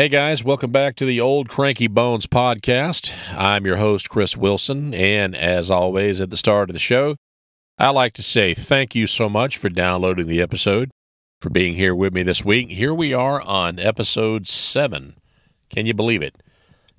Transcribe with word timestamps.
Hey 0.00 0.08
guys, 0.08 0.42
welcome 0.42 0.72
back 0.72 0.96
to 0.96 1.04
the 1.04 1.20
Old 1.20 1.50
Cranky 1.50 1.86
Bones 1.86 2.26
podcast. 2.26 3.12
I'm 3.36 3.66
your 3.66 3.76
host, 3.76 4.08
Chris 4.08 4.34
Wilson, 4.34 4.94
and 4.94 5.36
as 5.36 5.70
always 5.70 6.22
at 6.22 6.30
the 6.30 6.38
start 6.38 6.70
of 6.70 6.72
the 6.72 6.80
show, 6.80 7.16
I 7.76 7.90
like 7.90 8.14
to 8.14 8.22
say 8.22 8.54
thank 8.54 8.94
you 8.94 9.06
so 9.06 9.28
much 9.28 9.58
for 9.58 9.68
downloading 9.68 10.26
the 10.26 10.40
episode, 10.40 10.90
for 11.42 11.50
being 11.50 11.74
here 11.74 11.94
with 11.94 12.14
me 12.14 12.22
this 12.22 12.42
week. 12.42 12.70
Here 12.70 12.94
we 12.94 13.12
are 13.12 13.42
on 13.42 13.78
episode 13.78 14.48
seven. 14.48 15.16
Can 15.68 15.84
you 15.84 15.92
believe 15.92 16.22
it? 16.22 16.34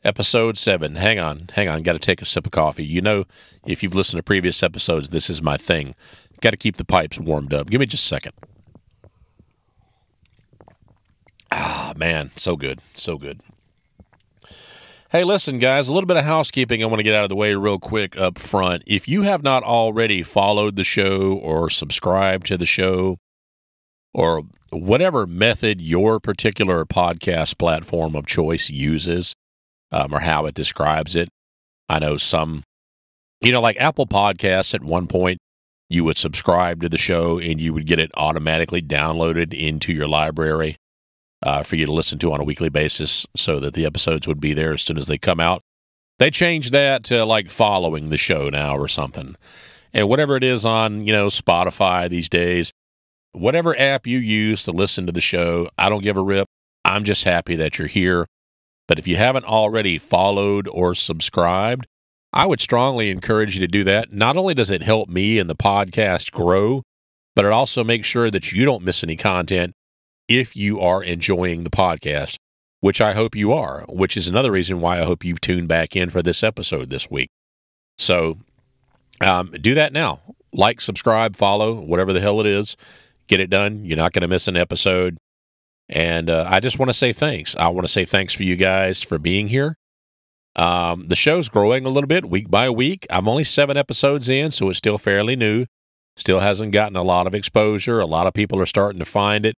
Episode 0.03 0.59
seven. 0.59 0.93
Hang 0.93 1.17
on, 1.17 1.49
hang 1.53 1.67
on, 1.67 1.79
got 1.79 1.93
to 1.93 1.99
take 1.99 2.21
a 2.21 2.25
sip 2.25 2.45
of 2.45 2.51
coffee. 2.51 2.85
You 2.85 3.01
know, 3.01 3.25
if 3.65 3.81
you've 3.81 3.95
listened 3.95 4.19
to 4.19 4.23
previous 4.23 4.61
episodes, 4.61 5.09
this 5.09 5.27
is 5.27 5.41
my 5.41 5.57
thing. 5.57 5.95
Got 6.39 6.51
to 6.51 6.57
keep 6.57 6.77
the 6.77 6.85
pipes 6.85 7.19
warmed 7.19 7.51
up. 7.51 7.71
Give 7.71 7.79
me 7.79 7.87
just 7.87 8.03
a 8.03 8.07
second. 8.07 8.33
Man, 12.01 12.31
so 12.35 12.55
good. 12.55 12.79
So 12.95 13.15
good. 13.15 13.41
Hey, 15.11 15.23
listen, 15.23 15.59
guys, 15.59 15.87
a 15.87 15.93
little 15.93 16.07
bit 16.07 16.17
of 16.17 16.25
housekeeping 16.25 16.81
I 16.81 16.87
want 16.87 16.97
to 16.97 17.03
get 17.03 17.13
out 17.13 17.21
of 17.23 17.29
the 17.29 17.35
way 17.35 17.53
real 17.53 17.77
quick 17.77 18.17
up 18.17 18.39
front. 18.39 18.81
If 18.87 19.07
you 19.07 19.21
have 19.21 19.43
not 19.43 19.61
already 19.61 20.23
followed 20.23 20.77
the 20.77 20.83
show 20.83 21.33
or 21.33 21.69
subscribed 21.69 22.47
to 22.47 22.57
the 22.57 22.65
show 22.65 23.17
or 24.15 24.41
whatever 24.71 25.27
method 25.27 25.79
your 25.79 26.19
particular 26.19 26.85
podcast 26.85 27.59
platform 27.59 28.15
of 28.15 28.25
choice 28.25 28.71
uses 28.71 29.35
um, 29.91 30.11
or 30.11 30.21
how 30.21 30.47
it 30.47 30.55
describes 30.55 31.15
it, 31.15 31.29
I 31.87 31.99
know 31.99 32.17
some, 32.17 32.63
you 33.41 33.51
know, 33.51 33.61
like 33.61 33.77
Apple 33.77 34.07
Podcasts 34.07 34.73
at 34.73 34.83
one 34.83 35.05
point, 35.05 35.37
you 35.87 36.03
would 36.03 36.17
subscribe 36.17 36.81
to 36.81 36.89
the 36.89 36.97
show 36.97 37.37
and 37.37 37.61
you 37.61 37.73
would 37.73 37.85
get 37.85 37.99
it 37.99 38.09
automatically 38.17 38.81
downloaded 38.81 39.53
into 39.53 39.93
your 39.93 40.07
library 40.07 40.77
uh, 41.43 41.63
for 41.63 41.75
you 41.75 41.85
to 41.85 41.91
listen 41.91 42.19
to 42.19 42.33
on 42.33 42.39
a 42.39 42.43
weekly 42.43 42.69
basis 42.69 43.25
so 43.35 43.59
that 43.59 43.73
the 43.73 43.85
episodes 43.85 44.27
would 44.27 44.39
be 44.39 44.53
there 44.53 44.73
as 44.73 44.81
soon 44.81 44.97
as 44.97 45.07
they 45.07 45.17
come 45.17 45.39
out. 45.39 45.63
They 46.19 46.29
changed 46.29 46.71
that 46.71 47.03
to 47.05 47.25
like 47.25 47.49
following 47.49 48.09
the 48.09 48.17
show 48.17 48.49
now 48.49 48.77
or 48.77 48.87
something. 48.87 49.35
And 49.93 50.07
whatever 50.07 50.35
it 50.35 50.43
is 50.43 50.65
on, 50.65 51.05
you 51.05 51.13
know, 51.13 51.27
Spotify 51.27 52.09
these 52.09 52.29
days, 52.29 52.71
whatever 53.31 53.77
app 53.77 54.05
you 54.05 54.19
use 54.19 54.63
to 54.63 54.71
listen 54.71 55.05
to 55.05 55.11
the 55.11 55.21
show, 55.21 55.69
I 55.77 55.89
don't 55.89 56.03
give 56.03 56.17
a 56.17 56.21
rip. 56.21 56.47
I'm 56.85 57.03
just 57.03 57.23
happy 57.23 57.55
that 57.55 57.77
you're 57.77 57.87
here. 57.87 58.27
But 58.87 58.99
if 58.99 59.07
you 59.07 59.15
haven't 59.15 59.45
already 59.45 59.97
followed 59.97 60.67
or 60.67 60.95
subscribed, 60.95 61.87
I 62.33 62.45
would 62.45 62.61
strongly 62.61 63.09
encourage 63.09 63.55
you 63.55 63.61
to 63.61 63.67
do 63.67 63.83
that. 63.85 64.11
Not 64.11 64.37
only 64.37 64.53
does 64.53 64.69
it 64.69 64.83
help 64.83 65.09
me 65.09 65.39
and 65.39 65.49
the 65.49 65.55
podcast 65.55 66.31
grow, 66.31 66.83
but 67.35 67.45
it 67.45 67.51
also 67.51 67.83
makes 67.83 68.07
sure 68.07 68.29
that 68.29 68.51
you 68.51 68.65
don't 68.65 68.83
miss 68.83 69.03
any 69.03 69.15
content 69.15 69.73
if 70.39 70.55
you 70.55 70.79
are 70.79 71.03
enjoying 71.03 71.63
the 71.63 71.69
podcast, 71.69 72.35
which 72.79 73.01
I 73.01 73.13
hope 73.13 73.35
you 73.35 73.53
are, 73.53 73.85
which 73.89 74.15
is 74.17 74.27
another 74.27 74.51
reason 74.51 74.81
why 74.81 74.99
I 74.99 75.03
hope 75.03 75.23
you've 75.23 75.41
tuned 75.41 75.67
back 75.67 75.95
in 75.95 76.09
for 76.09 76.21
this 76.21 76.43
episode 76.43 76.89
this 76.89 77.09
week. 77.09 77.29
So 77.97 78.37
um, 79.21 79.53
do 79.61 79.75
that 79.75 79.93
now. 79.93 80.21
Like, 80.53 80.81
subscribe, 80.81 81.35
follow, 81.35 81.79
whatever 81.79 82.11
the 82.11 82.21
hell 82.21 82.39
it 82.39 82.47
is. 82.47 82.75
Get 83.27 83.39
it 83.39 83.49
done. 83.49 83.85
You're 83.85 83.97
not 83.97 84.13
going 84.13 84.23
to 84.23 84.27
miss 84.27 84.47
an 84.47 84.57
episode. 84.57 85.17
And 85.87 86.29
uh, 86.29 86.45
I 86.49 86.59
just 86.59 86.79
want 86.79 86.89
to 86.89 86.93
say 86.93 87.13
thanks. 87.13 87.55
I 87.55 87.67
want 87.67 87.85
to 87.85 87.91
say 87.91 88.05
thanks 88.05 88.33
for 88.33 88.43
you 88.43 88.55
guys 88.55 89.01
for 89.01 89.19
being 89.19 89.49
here. 89.49 89.75
Um, 90.55 91.07
the 91.07 91.15
show's 91.15 91.47
growing 91.47 91.85
a 91.85 91.89
little 91.89 92.07
bit 92.07 92.29
week 92.29 92.49
by 92.49 92.69
week. 92.69 93.07
I'm 93.09 93.27
only 93.27 93.43
seven 93.43 93.77
episodes 93.77 94.27
in, 94.27 94.51
so 94.51 94.69
it's 94.69 94.77
still 94.77 94.97
fairly 94.97 95.35
new. 95.35 95.65
Still 96.17 96.39
hasn't 96.39 96.73
gotten 96.73 96.97
a 96.97 97.03
lot 97.03 97.27
of 97.27 97.33
exposure. 97.33 97.99
A 97.99 98.05
lot 98.05 98.27
of 98.27 98.33
people 98.33 98.59
are 98.59 98.65
starting 98.65 98.99
to 98.99 99.05
find 99.05 99.45
it. 99.45 99.55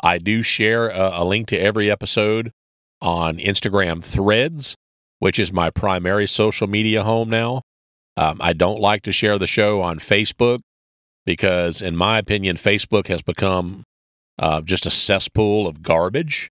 I 0.00 0.18
do 0.18 0.42
share 0.42 0.88
a, 0.88 1.22
a 1.22 1.24
link 1.24 1.48
to 1.48 1.58
every 1.58 1.90
episode 1.90 2.52
on 3.00 3.38
Instagram 3.38 4.02
Threads, 4.02 4.76
which 5.18 5.38
is 5.38 5.52
my 5.52 5.70
primary 5.70 6.26
social 6.26 6.66
media 6.66 7.02
home 7.02 7.30
now. 7.30 7.62
Um, 8.16 8.38
I 8.40 8.52
don't 8.52 8.80
like 8.80 9.02
to 9.02 9.12
share 9.12 9.38
the 9.38 9.46
show 9.46 9.80
on 9.80 9.98
Facebook 9.98 10.60
because, 11.24 11.80
in 11.80 11.96
my 11.96 12.18
opinion, 12.18 12.56
Facebook 12.56 13.06
has 13.06 13.22
become 13.22 13.84
uh, 14.38 14.60
just 14.60 14.86
a 14.86 14.90
cesspool 14.90 15.66
of 15.66 15.82
garbage. 15.82 16.50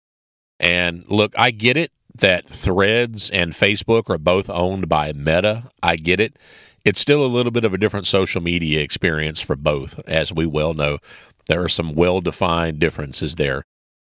And 0.59 1.04
look, 1.09 1.34
I 1.37 1.50
get 1.50 1.76
it 1.76 1.91
that 2.15 2.48
Threads 2.48 3.31
and 3.31 3.53
Facebook 3.53 4.09
are 4.09 4.19
both 4.19 4.48
owned 4.48 4.88
by 4.88 5.12
Meta. 5.12 5.65
I 5.82 5.97
get 5.97 6.21
it. 6.21 6.38
It's 6.84 7.00
still 7.00 7.25
a 7.25 7.28
little 7.28 7.53
bit 7.53 7.65
of 7.65 7.72
a 7.72 7.78
different 7.78 8.06
social 8.06 8.41
media 8.41 8.81
experience 8.81 9.41
for 9.41 9.54
both, 9.56 10.00
as 10.06 10.32
we 10.32 10.47
well 10.47 10.75
know. 10.75 10.98
There 11.47 11.62
are 11.62 11.69
some 11.69 11.94
well 11.94 12.20
defined 12.20 12.78
differences 12.78 13.36
there. 13.36 13.64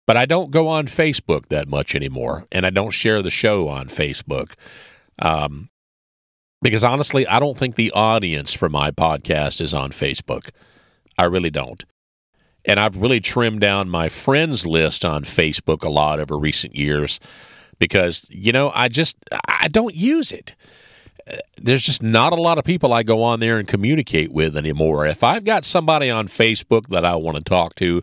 But 0.06 0.16
I 0.16 0.26
don't 0.26 0.50
go 0.50 0.68
on 0.68 0.86
Facebook 0.86 1.46
that 1.48 1.68
much 1.68 1.94
anymore, 1.94 2.46
and 2.50 2.66
I 2.66 2.70
don't 2.70 2.90
share 2.90 3.22
the 3.22 3.30
show 3.30 3.68
on 3.68 3.88
Facebook. 3.88 4.54
Um, 5.20 5.70
because 6.60 6.84
honestly, 6.84 7.26
I 7.26 7.40
don't 7.40 7.58
think 7.58 7.74
the 7.74 7.90
audience 7.92 8.52
for 8.52 8.68
my 8.68 8.90
podcast 8.90 9.60
is 9.60 9.74
on 9.74 9.90
Facebook. 9.90 10.50
I 11.18 11.24
really 11.24 11.50
don't. 11.50 11.84
And 12.64 12.78
I've 12.78 12.96
really 12.96 13.20
trimmed 13.20 13.60
down 13.60 13.88
my 13.88 14.08
friends 14.08 14.66
list 14.66 15.04
on 15.04 15.24
Facebook 15.24 15.82
a 15.82 15.88
lot 15.88 16.20
over 16.20 16.38
recent 16.38 16.76
years 16.76 17.18
because, 17.78 18.26
you 18.30 18.52
know, 18.52 18.70
I 18.74 18.88
just 18.88 19.16
I 19.48 19.66
don't 19.68 19.94
use 19.94 20.30
it 20.30 20.54
there's 21.62 21.82
just 21.82 22.02
not 22.02 22.32
a 22.32 22.40
lot 22.40 22.58
of 22.58 22.64
people 22.64 22.92
I 22.92 23.02
go 23.02 23.22
on 23.22 23.40
there 23.40 23.58
and 23.58 23.66
communicate 23.68 24.32
with 24.32 24.56
anymore. 24.56 25.06
If 25.06 25.22
I've 25.22 25.44
got 25.44 25.64
somebody 25.64 26.10
on 26.10 26.28
Facebook 26.28 26.88
that 26.88 27.04
I 27.04 27.16
want 27.16 27.36
to 27.36 27.42
talk 27.42 27.74
to, 27.76 28.02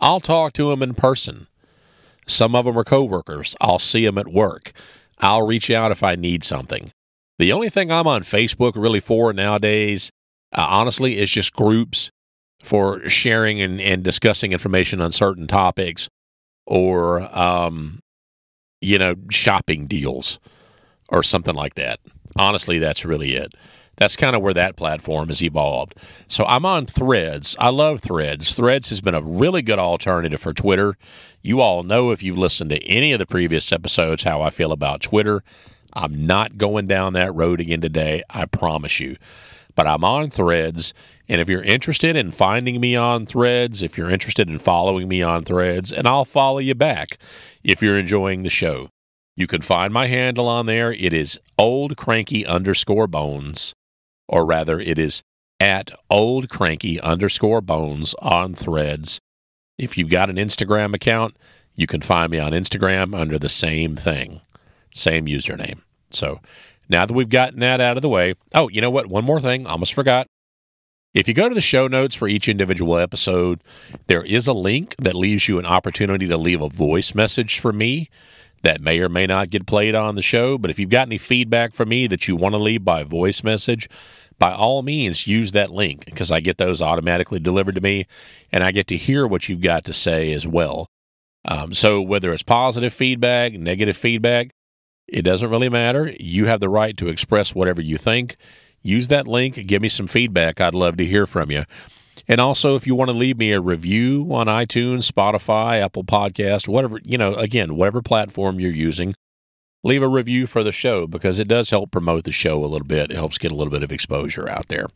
I'll 0.00 0.20
talk 0.20 0.52
to 0.54 0.70
them 0.70 0.82
in 0.82 0.94
person. 0.94 1.46
Some 2.26 2.54
of 2.54 2.64
them 2.64 2.78
are 2.78 2.84
coworkers. 2.84 3.56
I'll 3.60 3.78
see 3.78 4.04
them 4.04 4.18
at 4.18 4.28
work. 4.28 4.72
I'll 5.18 5.46
reach 5.46 5.70
out 5.70 5.92
if 5.92 6.02
I 6.02 6.14
need 6.14 6.44
something. 6.44 6.92
The 7.38 7.52
only 7.52 7.70
thing 7.70 7.90
I'm 7.90 8.06
on 8.06 8.22
Facebook 8.22 8.72
really 8.76 9.00
for 9.00 9.32
nowadays, 9.32 10.10
uh, 10.52 10.66
honestly, 10.68 11.18
is 11.18 11.30
just 11.30 11.52
groups 11.52 12.10
for 12.62 13.08
sharing 13.08 13.60
and, 13.60 13.80
and 13.80 14.04
discussing 14.04 14.52
information 14.52 15.00
on 15.00 15.10
certain 15.10 15.46
topics 15.46 16.08
or, 16.66 17.22
um, 17.36 18.00
you 18.80 18.98
know, 18.98 19.16
shopping 19.30 19.86
deals 19.86 20.38
or 21.10 21.22
something 21.22 21.54
like 21.54 21.74
that. 21.74 21.98
Honestly, 22.36 22.78
that's 22.78 23.04
really 23.04 23.34
it. 23.34 23.54
That's 23.96 24.16
kind 24.16 24.34
of 24.34 24.42
where 24.42 24.54
that 24.54 24.76
platform 24.76 25.28
has 25.28 25.42
evolved. 25.42 25.94
So 26.26 26.44
I'm 26.46 26.64
on 26.64 26.86
Threads. 26.86 27.54
I 27.58 27.68
love 27.68 28.00
Threads. 28.00 28.54
Threads 28.54 28.88
has 28.88 29.00
been 29.00 29.14
a 29.14 29.22
really 29.22 29.62
good 29.62 29.78
alternative 29.78 30.40
for 30.40 30.54
Twitter. 30.54 30.96
You 31.42 31.60
all 31.60 31.82
know 31.82 32.10
if 32.10 32.22
you've 32.22 32.38
listened 32.38 32.70
to 32.70 32.82
any 32.84 33.12
of 33.12 33.18
the 33.18 33.26
previous 33.26 33.70
episodes 33.70 34.22
how 34.22 34.40
I 34.40 34.50
feel 34.50 34.72
about 34.72 35.02
Twitter. 35.02 35.44
I'm 35.92 36.26
not 36.26 36.56
going 36.56 36.86
down 36.86 37.12
that 37.12 37.34
road 37.34 37.60
again 37.60 37.82
today, 37.82 38.22
I 38.30 38.46
promise 38.46 38.98
you. 38.98 39.16
But 39.74 39.86
I'm 39.86 40.04
on 40.04 40.30
Threads. 40.30 40.94
And 41.28 41.40
if 41.40 41.48
you're 41.48 41.62
interested 41.62 42.16
in 42.16 42.30
finding 42.30 42.80
me 42.80 42.96
on 42.96 43.26
Threads, 43.26 43.82
if 43.82 43.98
you're 43.98 44.10
interested 44.10 44.48
in 44.48 44.58
following 44.58 45.06
me 45.06 45.22
on 45.22 45.44
Threads, 45.44 45.92
and 45.92 46.06
I'll 46.06 46.24
follow 46.24 46.58
you 46.58 46.74
back 46.74 47.18
if 47.62 47.82
you're 47.82 47.98
enjoying 47.98 48.42
the 48.42 48.50
show. 48.50 48.88
You 49.34 49.46
can 49.46 49.62
find 49.62 49.92
my 49.92 50.08
handle 50.08 50.46
on 50.46 50.66
there. 50.66 50.92
It 50.92 51.12
is 51.12 51.40
old 51.58 51.96
cranky 51.96 52.44
underscore 52.44 53.06
bones, 53.06 53.72
or 54.28 54.44
rather, 54.44 54.78
it 54.78 54.98
is 54.98 55.22
at 55.58 55.90
old 56.10 56.48
cranky 56.48 57.00
underscore 57.00 57.60
bones 57.60 58.14
on 58.20 58.54
threads. 58.54 59.20
If 59.78 59.96
you've 59.96 60.10
got 60.10 60.28
an 60.28 60.36
Instagram 60.36 60.94
account, 60.94 61.36
you 61.74 61.86
can 61.86 62.02
find 62.02 62.30
me 62.30 62.38
on 62.38 62.52
Instagram 62.52 63.18
under 63.18 63.38
the 63.38 63.48
same 63.48 63.96
thing, 63.96 64.42
same 64.92 65.26
username. 65.26 65.80
So 66.10 66.40
now 66.90 67.06
that 67.06 67.14
we've 67.14 67.28
gotten 67.28 67.60
that 67.60 67.80
out 67.80 67.96
of 67.96 68.02
the 68.02 68.08
way, 68.10 68.34
oh, 68.54 68.68
you 68.68 68.82
know 68.82 68.90
what? 68.90 69.06
One 69.06 69.24
more 69.24 69.40
thing, 69.40 69.66
almost 69.66 69.94
forgot. 69.94 70.26
If 71.14 71.28
you 71.28 71.34
go 71.34 71.48
to 71.48 71.54
the 71.54 71.60
show 71.60 71.88
notes 71.88 72.14
for 72.14 72.28
each 72.28 72.48
individual 72.48 72.96
episode, 72.96 73.62
there 74.06 74.24
is 74.24 74.46
a 74.46 74.52
link 74.52 74.94
that 74.98 75.14
leaves 75.14 75.48
you 75.48 75.58
an 75.58 75.66
opportunity 75.66 76.26
to 76.26 76.36
leave 76.36 76.60
a 76.60 76.68
voice 76.68 77.14
message 77.14 77.58
for 77.58 77.72
me 77.72 78.08
that 78.62 78.80
may 78.80 79.00
or 79.00 79.08
may 79.08 79.26
not 79.26 79.50
get 79.50 79.66
played 79.66 79.94
on 79.94 80.14
the 80.14 80.22
show. 80.22 80.58
But 80.58 80.70
if 80.70 80.78
you've 80.78 80.90
got 80.90 81.08
any 81.08 81.18
feedback 81.18 81.74
from 81.74 81.90
me 81.90 82.06
that 82.06 82.26
you 82.26 82.36
want 82.36 82.54
to 82.54 82.62
leave 82.62 82.84
by 82.84 83.04
voice 83.04 83.42
message, 83.42 83.88
by 84.38 84.52
all 84.52 84.82
means 84.82 85.26
use 85.26 85.52
that 85.52 85.70
link 85.70 86.04
because 86.04 86.30
I 86.32 86.40
get 86.40 86.58
those 86.58 86.82
automatically 86.82 87.38
delivered 87.38 87.74
to 87.76 87.80
me 87.80 88.06
and 88.50 88.64
I 88.64 88.72
get 88.72 88.86
to 88.88 88.96
hear 88.96 89.26
what 89.26 89.48
you've 89.48 89.60
got 89.60 89.84
to 89.84 89.92
say 89.92 90.32
as 90.32 90.46
well. 90.46 90.88
Um, 91.44 91.74
so 91.74 92.00
whether 92.00 92.32
it's 92.32 92.42
positive 92.42 92.92
feedback, 92.92 93.52
negative 93.52 93.96
feedback, 93.96 94.50
it 95.08 95.22
doesn't 95.22 95.50
really 95.50 95.68
matter. 95.68 96.14
You 96.18 96.46
have 96.46 96.60
the 96.60 96.68
right 96.68 96.96
to 96.96 97.08
express 97.08 97.54
whatever 97.54 97.80
you 97.80 97.98
think. 97.98 98.36
Use 98.82 99.08
that 99.08 99.28
link, 99.28 99.66
give 99.66 99.82
me 99.82 99.88
some 99.88 100.06
feedback. 100.06 100.60
I'd 100.60 100.74
love 100.74 100.96
to 100.96 101.04
hear 101.04 101.26
from 101.26 101.50
you. 101.50 101.64
And 102.28 102.40
also, 102.40 102.76
if 102.76 102.86
you 102.86 102.94
want 102.94 103.10
to 103.10 103.16
leave 103.16 103.38
me 103.38 103.52
a 103.52 103.60
review 103.60 104.28
on 104.30 104.46
iTunes, 104.46 105.10
Spotify, 105.10 105.80
Apple 105.80 106.04
Podcast, 106.04 106.68
whatever, 106.68 107.00
you 107.02 107.18
know, 107.18 107.34
again, 107.34 107.76
whatever 107.76 108.02
platform 108.02 108.60
you're 108.60 108.70
using, 108.70 109.14
leave 109.82 110.02
a 110.02 110.08
review 110.08 110.46
for 110.46 110.62
the 110.62 110.72
show 110.72 111.06
because 111.06 111.38
it 111.38 111.48
does 111.48 111.70
help 111.70 111.90
promote 111.90 112.24
the 112.24 112.32
show 112.32 112.64
a 112.64 112.66
little 112.66 112.86
bit. 112.86 113.10
It 113.10 113.16
helps 113.16 113.38
get 113.38 113.50
a 113.50 113.54
little 113.54 113.72
bit 113.72 113.82
of 113.82 113.90
exposure 113.90 114.48
out 114.48 114.68
there. 114.68 114.86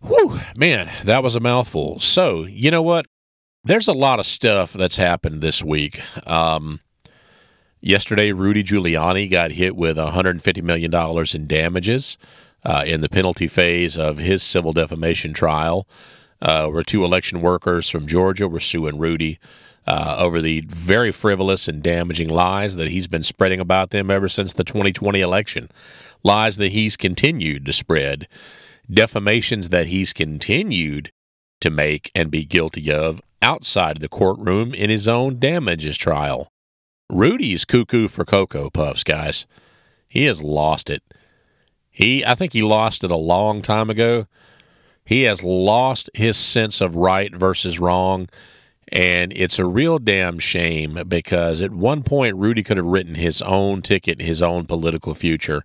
Whew, 0.00 0.38
man, 0.54 0.90
that 1.04 1.22
was 1.22 1.34
a 1.34 1.40
mouthful. 1.40 1.98
So, 2.00 2.44
you 2.44 2.70
know 2.70 2.82
what? 2.82 3.06
there's 3.64 3.88
a 3.88 3.92
lot 3.92 4.18
of 4.18 4.26
stuff 4.26 4.72
that's 4.72 4.96
happened 4.96 5.40
this 5.40 5.62
week. 5.62 6.00
Um, 6.26 6.80
yesterday, 7.80 8.32
Rudy 8.32 8.64
Giuliani 8.64 9.30
got 9.30 9.50
hit 9.50 9.76
with 9.76 9.96
$150 9.96 10.62
million 10.62 10.94
in 11.34 11.46
damages 11.46 12.16
uh, 12.68 12.84
in 12.86 13.00
the 13.00 13.08
penalty 13.08 13.48
phase 13.48 13.96
of 13.96 14.18
his 14.18 14.42
civil 14.42 14.74
defamation 14.74 15.32
trial, 15.32 15.88
uh, 16.42 16.68
where 16.68 16.82
two 16.82 17.02
election 17.02 17.40
workers 17.40 17.88
from 17.88 18.06
Georgia 18.06 18.46
were 18.46 18.60
suing 18.60 18.98
Rudy. 18.98 19.38
Uh, 19.86 20.16
over 20.18 20.42
the 20.42 20.60
very 20.66 21.10
frivolous 21.10 21.66
and 21.66 21.82
damaging 21.82 22.28
lies 22.28 22.76
that 22.76 22.90
he's 22.90 23.06
been 23.06 23.22
spreading 23.22 23.58
about 23.58 23.88
them 23.88 24.10
ever 24.10 24.28
since 24.28 24.52
the 24.52 24.62
2020 24.62 25.22
election. 25.22 25.70
Lies 26.22 26.58
that 26.58 26.72
he's 26.72 26.94
continued 26.94 27.64
to 27.64 27.72
spread, 27.72 28.28
defamations 28.92 29.70
that 29.70 29.86
he's 29.86 30.12
continued 30.12 31.10
to 31.62 31.70
make 31.70 32.10
and 32.14 32.30
be 32.30 32.44
guilty 32.44 32.92
of 32.92 33.22
outside 33.40 34.02
the 34.02 34.10
courtroom 34.10 34.74
in 34.74 34.90
his 34.90 35.08
own 35.08 35.38
damages 35.38 35.96
trial. 35.96 36.52
Rudy 37.10 37.54
is 37.54 37.64
cuckoo 37.64 38.08
for 38.08 38.26
Cocoa 38.26 38.68
Puffs, 38.68 39.04
guys. 39.04 39.46
He 40.06 40.24
has 40.24 40.42
lost 40.42 40.90
it. 40.90 41.02
He, 41.98 42.24
I 42.24 42.36
think 42.36 42.52
he 42.52 42.62
lost 42.62 43.02
it 43.02 43.10
a 43.10 43.16
long 43.16 43.60
time 43.60 43.90
ago. 43.90 44.28
He 45.04 45.22
has 45.22 45.42
lost 45.42 46.08
his 46.14 46.36
sense 46.36 46.80
of 46.80 46.94
right 46.94 47.34
versus 47.34 47.80
wrong. 47.80 48.28
And 48.92 49.32
it's 49.34 49.58
a 49.58 49.66
real 49.66 49.98
damn 49.98 50.38
shame 50.38 51.02
because 51.08 51.60
at 51.60 51.72
one 51.72 52.04
point, 52.04 52.36
Rudy 52.36 52.62
could 52.62 52.76
have 52.76 52.86
written 52.86 53.16
his 53.16 53.42
own 53.42 53.82
ticket, 53.82 54.22
his 54.22 54.40
own 54.40 54.66
political 54.66 55.16
future. 55.16 55.64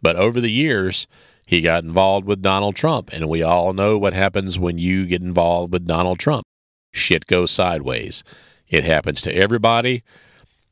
But 0.00 0.16
over 0.16 0.40
the 0.40 0.50
years, 0.50 1.06
he 1.44 1.60
got 1.60 1.84
involved 1.84 2.26
with 2.26 2.40
Donald 2.40 2.76
Trump. 2.76 3.10
And 3.12 3.28
we 3.28 3.42
all 3.42 3.74
know 3.74 3.98
what 3.98 4.14
happens 4.14 4.58
when 4.58 4.78
you 4.78 5.04
get 5.04 5.20
involved 5.20 5.70
with 5.70 5.86
Donald 5.86 6.18
Trump 6.18 6.46
shit 6.94 7.26
goes 7.26 7.50
sideways. 7.50 8.24
It 8.68 8.84
happens 8.84 9.20
to 9.22 9.36
everybody. 9.36 10.02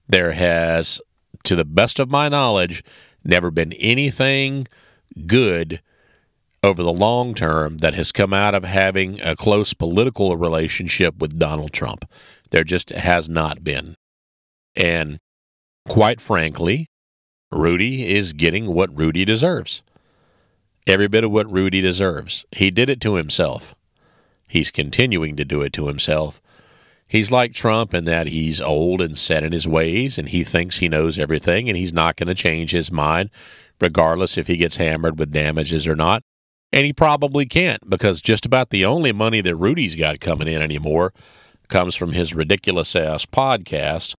There 0.09 0.33
has, 0.33 1.03
to 1.45 1.55
the 1.55 1.67
best 1.67 1.99
of 1.99 2.09
my 2.09 2.31
knowledge, 2.31 2.83
never 3.23 3.51
been 3.51 3.75
anything 3.75 4.67
good 5.27 5.81
over 6.63 6.83
the 6.83 6.93
long 6.93 7.35
term 7.35 7.79
that 7.79 7.95
has 7.95 8.13
come 8.13 8.33
out 8.33 8.55
of 8.55 8.65
having 8.65 9.21
a 9.21 9.35
close 9.35 9.75
political 9.75 10.37
relationship 10.37 11.19
with 11.19 11.39
Donald 11.39 11.73
Trump. 11.73 12.05
There 12.51 12.65
just 12.65 12.91
has 12.91 13.29
not 13.29 13.65
been. 13.65 13.97
And 14.77 15.19
quite 15.89 16.21
frankly, 16.21 16.89
Rudy 17.51 18.09
is 18.09 18.33
getting 18.33 18.73
what 18.73 18.97
Rudy 18.97 19.25
deserves. 19.25 19.83
Every 20.87 21.09
bit 21.09 21.25
of 21.25 21.31
what 21.31 21.51
Rudy 21.51 21.81
deserves. 21.81 22.45
He 22.53 22.71
did 22.71 22.89
it 22.89 23.01
to 23.03 23.15
himself. 23.15 23.75
He's 24.49 24.71
continuing 24.71 25.37
to 25.37 25.45
do 25.45 25.63
it 25.63 25.73
to 25.75 25.87
himself. 25.87 26.41
He's 27.07 27.31
like 27.31 27.53
Trump 27.53 27.93
in 27.93 28.05
that 28.07 28.29
he's 28.29 28.61
old 28.61 29.03
and 29.03 29.17
set 29.19 29.45
in 29.45 29.53
his 29.53 29.69
ways, 29.69 30.17
and 30.17 30.31
he 30.31 30.45
thinks 30.45 30.79
he 30.79 30.89
knows 30.89 31.19
everything, 31.19 31.69
and 31.69 31.77
he's 31.77 31.93
not 31.93 32.17
going 32.17 32.29
to 32.29 32.35
change 32.35 32.71
his 32.71 32.91
mind, 32.91 33.29
regardless 33.83 34.39
if 34.39 34.47
he 34.47 34.57
gets 34.57 34.77
hammered 34.77 35.19
with 35.19 35.33
damages 35.33 35.87
or 35.87 35.97
not. 35.97 36.23
And 36.73 36.87
he 36.87 36.93
probably 36.95 37.45
can't, 37.45 37.91
because 37.91 38.23
just 38.23 38.47
about 38.47 38.71
the 38.71 38.85
only 38.87 39.13
money 39.13 39.43
that 39.43 39.57
Rudy's 39.57 39.97
got 39.97 40.21
coming 40.21 40.49
in 40.49 40.63
anymore 40.63 41.13
comes 41.69 41.95
from 41.95 42.13
his 42.13 42.33
ridiculous 42.33 42.95
ass 42.97 43.27
podcast, 43.27 44.15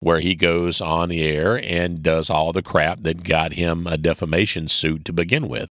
where 0.00 0.20
he 0.20 0.34
goes 0.34 0.80
on 0.80 1.10
the 1.10 1.22
air 1.22 1.60
and 1.62 2.02
does 2.02 2.30
all 2.30 2.52
the 2.52 2.62
crap 2.62 3.02
that 3.02 3.24
got 3.24 3.54
him 3.54 3.86
a 3.86 3.98
defamation 3.98 4.68
suit 4.68 5.04
to 5.04 5.12
begin 5.12 5.48
with. 5.48 5.68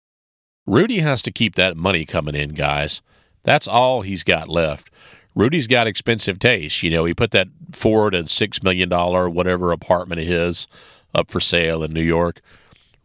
Rudy 0.67 1.01
has 1.01 1.21
to 1.23 1.31
keep 1.31 1.55
that 1.57 1.77
money 1.77 2.05
coming 2.05 2.35
in, 2.35 2.51
guys. 2.51 3.03
That's 3.45 3.69
all 3.69 4.03
he's 4.03 4.25
got 4.25 4.49
left. 4.49 4.91
Rudy's 5.35 5.67
got 5.67 5.87
expensive 5.87 6.39
taste. 6.39 6.83
You 6.83 6.91
know, 6.91 7.05
he 7.05 7.13
put 7.13 7.31
that 7.33 7.49
four 7.73 8.11
to 8.11 8.27
six 8.27 8.63
million 8.63 8.89
dollar 8.89 9.29
whatever 9.29 9.71
apartment 9.71 10.21
of 10.21 10.27
his 10.27 10.67
up 11.15 11.31
for 11.31 11.41
sale 11.41 11.83
in 11.83 11.93
New 11.93 12.03
York. 12.03 12.41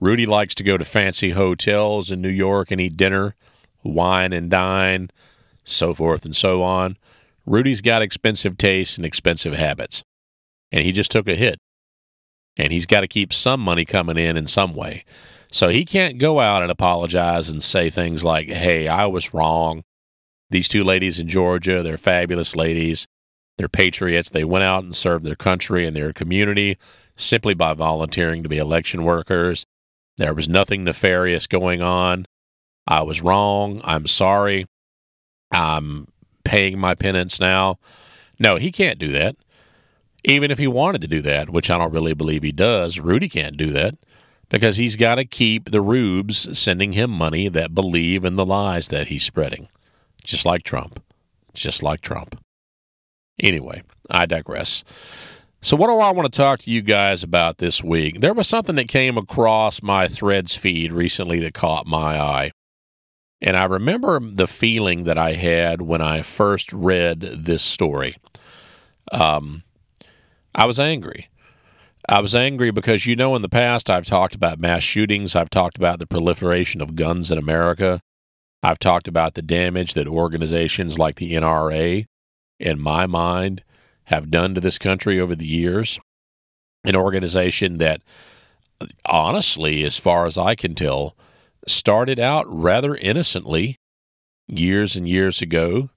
Rudy 0.01 0.25
likes 0.25 0.53
to 0.55 0.63
go 0.63 0.77
to 0.77 0.83
fancy 0.83 1.29
hotels 1.29 2.11
in 2.11 2.21
New 2.21 2.29
York 2.29 2.71
and 2.71 2.81
eat 2.81 2.97
dinner, 2.97 3.35
wine 3.83 4.33
and 4.33 4.49
dine, 4.49 5.09
so 5.63 5.93
forth 5.93 6.25
and 6.25 6.35
so 6.35 6.61
on. 6.63 6.97
Rudy's 7.45 7.81
got 7.81 8.01
expensive 8.01 8.57
tastes 8.57 8.97
and 8.97 9.05
expensive 9.05 9.53
habits. 9.53 10.03
And 10.71 10.83
he 10.83 10.91
just 10.91 11.11
took 11.11 11.29
a 11.29 11.35
hit. 11.35 11.59
And 12.57 12.73
he's 12.73 12.85
got 12.85 13.01
to 13.01 13.07
keep 13.07 13.31
some 13.31 13.61
money 13.61 13.85
coming 13.85 14.17
in 14.17 14.35
in 14.35 14.47
some 14.47 14.73
way. 14.73 15.05
So 15.51 15.69
he 15.69 15.85
can't 15.85 16.17
go 16.17 16.39
out 16.39 16.61
and 16.61 16.71
apologize 16.71 17.47
and 17.47 17.63
say 17.63 17.89
things 17.89 18.23
like, 18.23 18.49
hey, 18.49 18.87
I 18.87 19.05
was 19.05 19.33
wrong 19.33 19.83
these 20.51 20.67
two 20.67 20.83
ladies 20.83 21.17
in 21.17 21.29
Georgia, 21.29 21.81
they're 21.81 21.97
fabulous 21.97 22.57
ladies. 22.57 23.07
They're 23.57 23.69
patriots. 23.69 24.29
They 24.29 24.43
went 24.43 24.65
out 24.65 24.83
and 24.83 24.95
served 24.95 25.23
their 25.23 25.35
country 25.35 25.87
and 25.87 25.95
their 25.95 26.11
community 26.11 26.77
simply 27.15 27.53
by 27.53 27.73
volunteering 27.73 28.43
to 28.43 28.49
be 28.49 28.57
election 28.57 29.03
workers. 29.03 29.65
There 30.21 30.35
was 30.35 30.47
nothing 30.47 30.83
nefarious 30.83 31.47
going 31.47 31.81
on. 31.81 32.27
I 32.85 33.01
was 33.01 33.23
wrong. 33.23 33.81
I'm 33.83 34.05
sorry. 34.05 34.67
I'm 35.49 36.09
paying 36.43 36.77
my 36.77 36.93
penance 36.93 37.39
now. 37.39 37.77
No, 38.37 38.57
he 38.57 38.71
can't 38.71 38.99
do 38.99 39.11
that. 39.13 39.35
Even 40.23 40.51
if 40.51 40.59
he 40.59 40.67
wanted 40.67 41.01
to 41.01 41.07
do 41.07 41.23
that, 41.23 41.49
which 41.49 41.71
I 41.71 41.79
don't 41.79 41.91
really 41.91 42.13
believe 42.13 42.43
he 42.43 42.51
does, 42.51 42.99
Rudy 42.99 43.29
can't 43.29 43.57
do 43.57 43.71
that 43.71 43.95
because 44.47 44.77
he's 44.77 44.95
got 44.95 45.15
to 45.15 45.25
keep 45.25 45.71
the 45.71 45.81
rubes 45.81 46.55
sending 46.55 46.93
him 46.93 47.09
money 47.09 47.47
that 47.47 47.73
believe 47.73 48.23
in 48.23 48.35
the 48.35 48.45
lies 48.45 48.89
that 48.89 49.07
he's 49.07 49.23
spreading 49.23 49.69
just 50.23 50.45
like 50.45 50.61
Trump. 50.61 51.03
Just 51.55 51.81
like 51.81 52.01
Trump. 52.01 52.39
Anyway, 53.39 53.81
I 54.11 54.27
digress. 54.27 54.83
So, 55.63 55.77
what 55.77 55.87
do 55.87 55.97
I 55.99 56.09
want 56.09 56.31
to 56.31 56.35
talk 56.35 56.61
to 56.61 56.71
you 56.71 56.81
guys 56.81 57.21
about 57.21 57.59
this 57.59 57.83
week? 57.83 58.19
There 58.19 58.33
was 58.33 58.47
something 58.47 58.75
that 58.77 58.87
came 58.87 59.15
across 59.15 59.83
my 59.83 60.07
threads 60.07 60.55
feed 60.55 60.91
recently 60.91 61.39
that 61.41 61.53
caught 61.53 61.85
my 61.85 62.19
eye. 62.19 62.51
And 63.41 63.55
I 63.55 63.65
remember 63.65 64.19
the 64.19 64.47
feeling 64.47 65.03
that 65.03 65.19
I 65.19 65.33
had 65.33 65.83
when 65.83 66.01
I 66.01 66.23
first 66.23 66.73
read 66.73 67.21
this 67.21 67.61
story. 67.61 68.15
Um, 69.11 69.61
I 70.55 70.65
was 70.65 70.79
angry. 70.79 71.29
I 72.09 72.21
was 72.21 72.33
angry 72.33 72.71
because, 72.71 73.05
you 73.05 73.15
know, 73.15 73.35
in 73.35 73.43
the 73.43 73.49
past 73.49 73.87
I've 73.87 74.05
talked 74.05 74.33
about 74.33 74.59
mass 74.59 74.81
shootings, 74.81 75.35
I've 75.35 75.51
talked 75.51 75.77
about 75.77 75.99
the 75.99 76.07
proliferation 76.07 76.81
of 76.81 76.95
guns 76.95 77.31
in 77.31 77.37
America. 77.37 78.01
I've 78.63 78.79
talked 78.79 79.07
about 79.07 79.35
the 79.35 79.43
damage 79.43 79.93
that 79.93 80.07
organizations 80.07 80.97
like 80.97 81.17
the 81.17 81.33
NRA, 81.33 82.05
in 82.59 82.79
my 82.79 83.05
mind, 83.05 83.63
have 84.11 84.29
done 84.29 84.53
to 84.53 84.61
this 84.61 84.77
country 84.77 85.19
over 85.19 85.35
the 85.35 85.47
years. 85.47 85.99
An 86.83 86.95
organization 86.95 87.77
that, 87.77 88.01
honestly, 89.05 89.83
as 89.83 89.97
far 89.97 90.25
as 90.25 90.37
I 90.37 90.55
can 90.55 90.75
tell, 90.75 91.15
started 91.67 92.19
out 92.19 92.45
rather 92.47 92.95
innocently 92.95 93.77
years 94.47 94.95
and 94.95 95.07
years 95.07 95.41
ago 95.41 95.89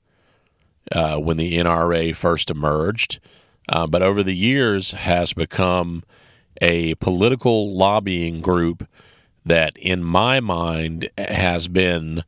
uh, 0.92 1.16
when 1.16 1.36
the 1.36 1.58
NRA 1.58 2.14
first 2.14 2.50
emerged, 2.50 3.18
uh, 3.68 3.86
but 3.86 4.02
over 4.02 4.22
the 4.22 4.36
years 4.36 4.92
has 4.92 5.32
become 5.32 6.04
a 6.60 6.94
political 6.96 7.74
lobbying 7.76 8.40
group 8.40 8.86
that, 9.44 9.76
in 9.76 10.04
my 10.04 10.38
mind, 10.40 11.10
has 11.18 11.68
been 11.68 12.22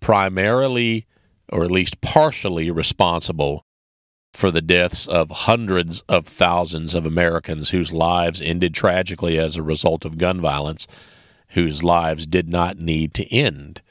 primarily 0.00 1.06
or 1.50 1.64
at 1.64 1.70
least 1.70 2.00
partially 2.00 2.70
responsible 2.70 3.64
for 4.32 4.50
the 4.50 4.62
deaths 4.62 5.06
of 5.06 5.30
hundreds 5.30 6.00
of 6.08 6.26
thousands 6.26 6.94
of 6.94 7.06
Americans 7.06 7.70
whose 7.70 7.92
lives 7.92 8.40
ended 8.40 8.74
tragically 8.74 9.38
as 9.38 9.56
a 9.56 9.62
result 9.62 10.04
of 10.04 10.18
gun 10.18 10.40
violence, 10.40 10.86
whose 11.50 11.84
lives 11.84 12.26
did 12.26 12.48
not 12.48 12.78
need 12.78 13.14
to 13.14 13.30
end 13.32 13.82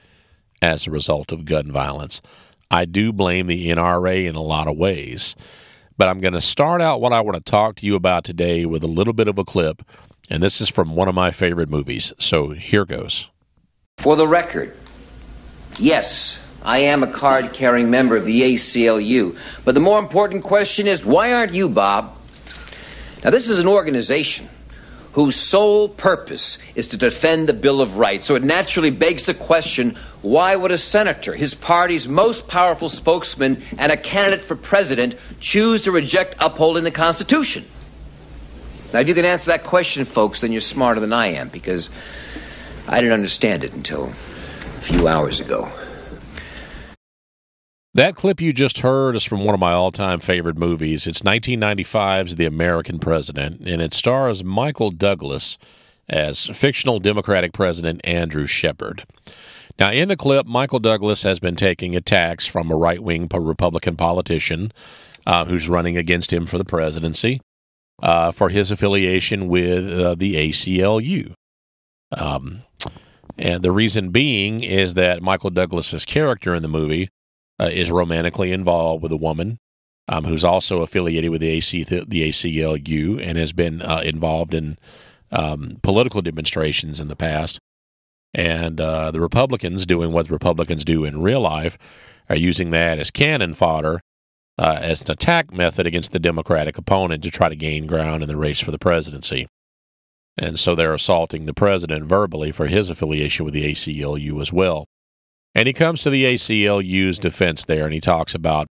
as 0.61 0.87
a 0.87 0.91
result 0.91 1.31
of 1.31 1.45
gun 1.45 1.71
violence. 1.71 2.21
I 2.69 2.85
do 2.85 3.11
blame 3.13 3.47
the 3.47 3.67
NRA 3.67 4.25
in 4.25 4.35
a 4.35 4.41
lot 4.41 4.67
of 4.67 4.77
ways. 4.77 5.35
But 5.97 6.07
I'm 6.07 6.19
going 6.19 6.33
to 6.33 6.41
start 6.41 6.81
out 6.81 7.01
what 7.01 7.13
I 7.13 7.21
want 7.21 7.35
to 7.35 7.51
talk 7.51 7.75
to 7.75 7.85
you 7.85 7.95
about 7.95 8.23
today 8.23 8.65
with 8.65 8.83
a 8.83 8.87
little 8.87 9.13
bit 9.13 9.27
of 9.27 9.37
a 9.37 9.43
clip, 9.43 9.83
and 10.29 10.41
this 10.41 10.59
is 10.59 10.69
from 10.69 10.95
one 10.95 11.07
of 11.07 11.13
my 11.13 11.29
favorite 11.29 11.69
movies. 11.69 12.11
So 12.17 12.51
here 12.51 12.85
goes. 12.85 13.29
For 13.97 14.15
the 14.15 14.27
record, 14.27 14.75
Yes, 15.79 16.39
I 16.63 16.79
am 16.79 17.03
a 17.03 17.07
card 17.07 17.53
carrying 17.53 17.89
member 17.89 18.15
of 18.15 18.25
the 18.25 18.41
ACLU. 18.41 19.37
But 19.65 19.75
the 19.75 19.81
more 19.81 19.99
important 19.99 20.43
question 20.43 20.87
is 20.87 21.03
why 21.03 21.33
aren't 21.33 21.55
you, 21.55 21.69
Bob? 21.69 22.15
Now, 23.23 23.29
this 23.29 23.49
is 23.49 23.59
an 23.59 23.67
organization 23.67 24.49
whose 25.13 25.35
sole 25.35 25.89
purpose 25.89 26.57
is 26.75 26.87
to 26.89 26.97
defend 26.97 27.49
the 27.49 27.53
Bill 27.53 27.81
of 27.81 27.97
Rights. 27.97 28.25
So 28.25 28.35
it 28.35 28.43
naturally 28.43 28.91
begs 28.91 29.25
the 29.25 29.33
question 29.33 29.97
why 30.21 30.55
would 30.55 30.71
a 30.71 30.77
senator, 30.77 31.33
his 31.33 31.53
party's 31.53 32.07
most 32.07 32.47
powerful 32.47 32.89
spokesman, 32.89 33.61
and 33.77 33.91
a 33.91 33.97
candidate 33.97 34.45
for 34.45 34.55
president 34.55 35.15
choose 35.39 35.83
to 35.83 35.91
reject 35.91 36.35
upholding 36.39 36.83
the 36.83 36.91
Constitution? 36.91 37.65
Now, 38.93 38.99
if 38.99 39.07
you 39.07 39.13
can 39.13 39.25
answer 39.25 39.51
that 39.51 39.63
question, 39.63 40.05
folks, 40.05 40.41
then 40.41 40.51
you're 40.51 40.61
smarter 40.61 40.99
than 40.99 41.13
I 41.13 41.27
am 41.27 41.49
because 41.49 41.89
I 42.87 42.99
didn't 43.01 43.13
understand 43.13 43.63
it 43.63 43.73
until 43.73 44.05
a 44.05 44.81
few 44.81 45.07
hours 45.07 45.39
ago. 45.39 45.69
That 47.93 48.15
clip 48.15 48.39
you 48.39 48.53
just 48.53 48.79
heard 48.79 49.17
is 49.17 49.25
from 49.25 49.43
one 49.43 49.53
of 49.53 49.59
my 49.59 49.73
all 49.73 49.91
time 49.91 50.21
favorite 50.21 50.57
movies. 50.57 51.05
It's 51.05 51.23
1995's 51.23 52.35
The 52.35 52.45
American 52.45 52.99
President, 52.99 53.67
and 53.67 53.81
it 53.81 53.93
stars 53.93 54.45
Michael 54.45 54.91
Douglas 54.91 55.57
as 56.07 56.45
fictional 56.45 56.99
Democratic 56.99 57.51
President 57.51 57.99
Andrew 58.05 58.47
Shepherd. 58.47 59.03
Now, 59.77 59.91
in 59.91 60.07
the 60.07 60.15
clip, 60.15 60.45
Michael 60.45 60.79
Douglas 60.79 61.23
has 61.23 61.41
been 61.41 61.57
taking 61.57 61.93
attacks 61.93 62.47
from 62.47 62.71
a 62.71 62.77
right 62.77 63.03
wing 63.03 63.27
Republican 63.29 63.97
politician 63.97 64.71
uh, 65.25 65.43
who's 65.43 65.67
running 65.67 65.97
against 65.97 66.31
him 66.31 66.45
for 66.45 66.57
the 66.57 66.63
presidency 66.63 67.41
uh, 68.01 68.31
for 68.31 68.47
his 68.47 68.71
affiliation 68.71 69.49
with 69.49 69.91
uh, 69.91 70.15
the 70.15 70.35
ACLU. 70.35 71.33
Um, 72.17 72.61
and 73.37 73.61
the 73.61 73.71
reason 73.73 74.11
being 74.11 74.63
is 74.63 74.93
that 74.93 75.21
Michael 75.21 75.49
Douglas's 75.49 76.05
character 76.05 76.55
in 76.55 76.61
the 76.61 76.69
movie 76.69 77.09
uh, 77.61 77.69
is 77.71 77.91
romantically 77.91 78.51
involved 78.51 79.03
with 79.03 79.11
a 79.11 79.17
woman 79.17 79.59
um, 80.07 80.25
who's 80.25 80.43
also 80.43 80.81
affiliated 80.81 81.29
with 81.29 81.41
the 81.41 81.49
AC 81.49 81.83
the 81.83 82.29
ACLU 82.29 83.21
and 83.21 83.37
has 83.37 83.53
been 83.53 83.81
uh, 83.81 84.01
involved 84.03 84.53
in 84.53 84.77
um, 85.31 85.77
political 85.83 86.21
demonstrations 86.21 86.99
in 86.99 87.07
the 87.07 87.15
past. 87.15 87.59
And 88.33 88.79
uh, 88.79 89.11
the 89.11 89.21
Republicans, 89.21 89.85
doing 89.85 90.11
what 90.11 90.29
Republicans 90.29 90.83
do 90.83 91.03
in 91.05 91.21
real 91.21 91.41
life, 91.41 91.77
are 92.29 92.35
using 92.35 92.69
that 92.71 92.97
as 92.97 93.11
cannon 93.11 93.53
fodder 93.53 94.01
uh, 94.57 94.79
as 94.81 95.01
an 95.03 95.11
attack 95.11 95.53
method 95.53 95.85
against 95.85 96.13
the 96.13 96.19
Democratic 96.19 96.77
opponent 96.77 97.23
to 97.23 97.31
try 97.31 97.49
to 97.49 97.55
gain 97.55 97.87
ground 97.87 98.23
in 98.23 98.29
the 98.29 98.37
race 98.37 98.59
for 98.59 98.71
the 98.71 98.79
presidency. 98.79 99.47
And 100.37 100.57
so 100.57 100.75
they're 100.75 100.93
assaulting 100.93 101.45
the 101.45 101.53
president 101.53 102.05
verbally 102.05 102.51
for 102.51 102.67
his 102.67 102.89
affiliation 102.89 103.45
with 103.45 103.53
the 103.53 103.69
ACLU 103.71 104.41
as 104.41 104.51
well. 104.51 104.85
And 105.53 105.67
he 105.67 105.73
comes 105.73 106.01
to 106.03 106.09
the 106.09 106.23
ACLU's 106.25 107.19
defense 107.19 107.65
there 107.65 107.85
and 107.85 107.93
he 107.93 107.99
talks 107.99 108.33
about 108.33 108.67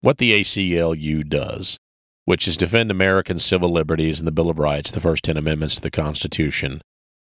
what 0.00 0.18
the 0.18 0.40
ACLU 0.40 1.28
does, 1.28 1.76
which 2.24 2.46
is 2.46 2.56
defend 2.56 2.90
American 2.90 3.38
civil 3.38 3.70
liberties 3.70 4.20
and 4.20 4.26
the 4.26 4.32
Bill 4.32 4.50
of 4.50 4.58
Rights, 4.58 4.90
the 4.90 5.00
first 5.00 5.24
10 5.24 5.36
amendments 5.36 5.74
to 5.76 5.80
the 5.80 5.90
Constitution. 5.90 6.82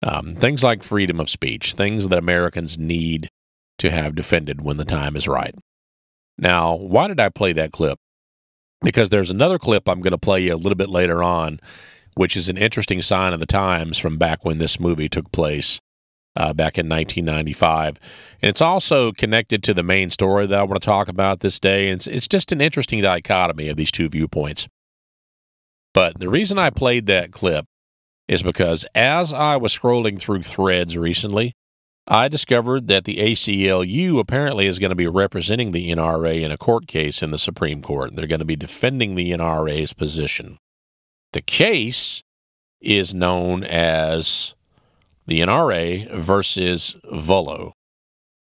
Um, 0.03 0.35
things 0.35 0.63
like 0.63 0.83
freedom 0.83 1.19
of 1.19 1.29
speech, 1.29 1.73
things 1.73 2.07
that 2.07 2.17
Americans 2.17 2.77
need 2.77 3.29
to 3.77 3.91
have 3.91 4.15
defended 4.15 4.61
when 4.61 4.77
the 4.77 4.85
time 4.85 5.15
is 5.15 5.27
right. 5.27 5.55
Now, 6.37 6.75
why 6.75 7.07
did 7.07 7.19
I 7.19 7.29
play 7.29 7.53
that 7.53 7.71
clip? 7.71 7.97
Because 8.81 9.09
there's 9.09 9.29
another 9.29 9.59
clip 9.59 9.87
I'm 9.87 10.01
going 10.01 10.11
to 10.11 10.17
play 10.17 10.41
you 10.41 10.53
a 10.53 10.57
little 10.57 10.75
bit 10.75 10.89
later 10.89 11.23
on, 11.23 11.59
which 12.15 12.35
is 12.35 12.49
an 12.49 12.57
interesting 12.57 13.01
sign 13.01 13.31
of 13.31 13.39
the 13.39 13.45
times 13.45 13.99
from 13.99 14.17
back 14.17 14.43
when 14.43 14.57
this 14.57 14.79
movie 14.79 15.07
took 15.07 15.31
place 15.31 15.79
uh, 16.35 16.53
back 16.53 16.77
in 16.77 16.87
1995. 16.87 17.99
And 18.41 18.49
it's 18.49 18.61
also 18.61 19.11
connected 19.11 19.63
to 19.63 19.73
the 19.73 19.83
main 19.83 20.11
story 20.11 20.47
that 20.47 20.59
I 20.59 20.63
want 20.63 20.81
to 20.81 20.85
talk 20.85 21.07
about 21.07 21.41
this 21.41 21.59
day. 21.59 21.89
And 21.89 21.97
it's, 21.97 22.07
it's 22.07 22.27
just 22.27 22.51
an 22.51 22.61
interesting 22.61 23.01
dichotomy 23.01 23.69
of 23.69 23.77
these 23.77 23.91
two 23.91 24.09
viewpoints. 24.09 24.67
But 25.93 26.19
the 26.19 26.29
reason 26.29 26.57
I 26.57 26.69
played 26.69 27.05
that 27.07 27.31
clip 27.31 27.65
is 28.27 28.43
because 28.43 28.85
as 28.95 29.33
I 29.33 29.57
was 29.57 29.77
scrolling 29.77 30.19
through 30.19 30.43
threads 30.43 30.97
recently, 30.97 31.53
I 32.07 32.27
discovered 32.27 32.87
that 32.87 33.05
the 33.05 33.17
ACLU 33.17 34.19
apparently 34.19 34.67
is 34.67 34.79
going 34.79 34.89
to 34.89 34.95
be 34.95 35.07
representing 35.07 35.71
the 35.71 35.91
NRA 35.91 36.41
in 36.41 36.51
a 36.51 36.57
court 36.57 36.87
case 36.87 37.21
in 37.21 37.31
the 37.31 37.37
Supreme 37.37 37.81
Court. 37.81 38.15
They're 38.15 38.27
going 38.27 38.39
to 38.39 38.45
be 38.45 38.55
defending 38.55 39.15
the 39.15 39.31
NRA's 39.31 39.93
position. 39.93 40.57
The 41.33 41.41
case 41.41 42.23
is 42.81 43.13
known 43.13 43.63
as 43.63 44.55
the 45.25 45.39
NRA 45.41 46.11
versus 46.13 46.95
Vullo, 47.05 47.71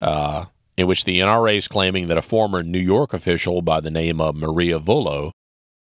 uh, 0.00 0.46
in 0.76 0.86
which 0.86 1.04
the 1.04 1.20
NRA 1.20 1.58
is 1.58 1.68
claiming 1.68 2.08
that 2.08 2.18
a 2.18 2.22
former 2.22 2.62
New 2.62 2.78
York 2.78 3.12
official 3.12 3.62
by 3.62 3.80
the 3.80 3.90
name 3.90 4.20
of 4.20 4.34
Maria 4.34 4.78
Vullo 4.78 5.32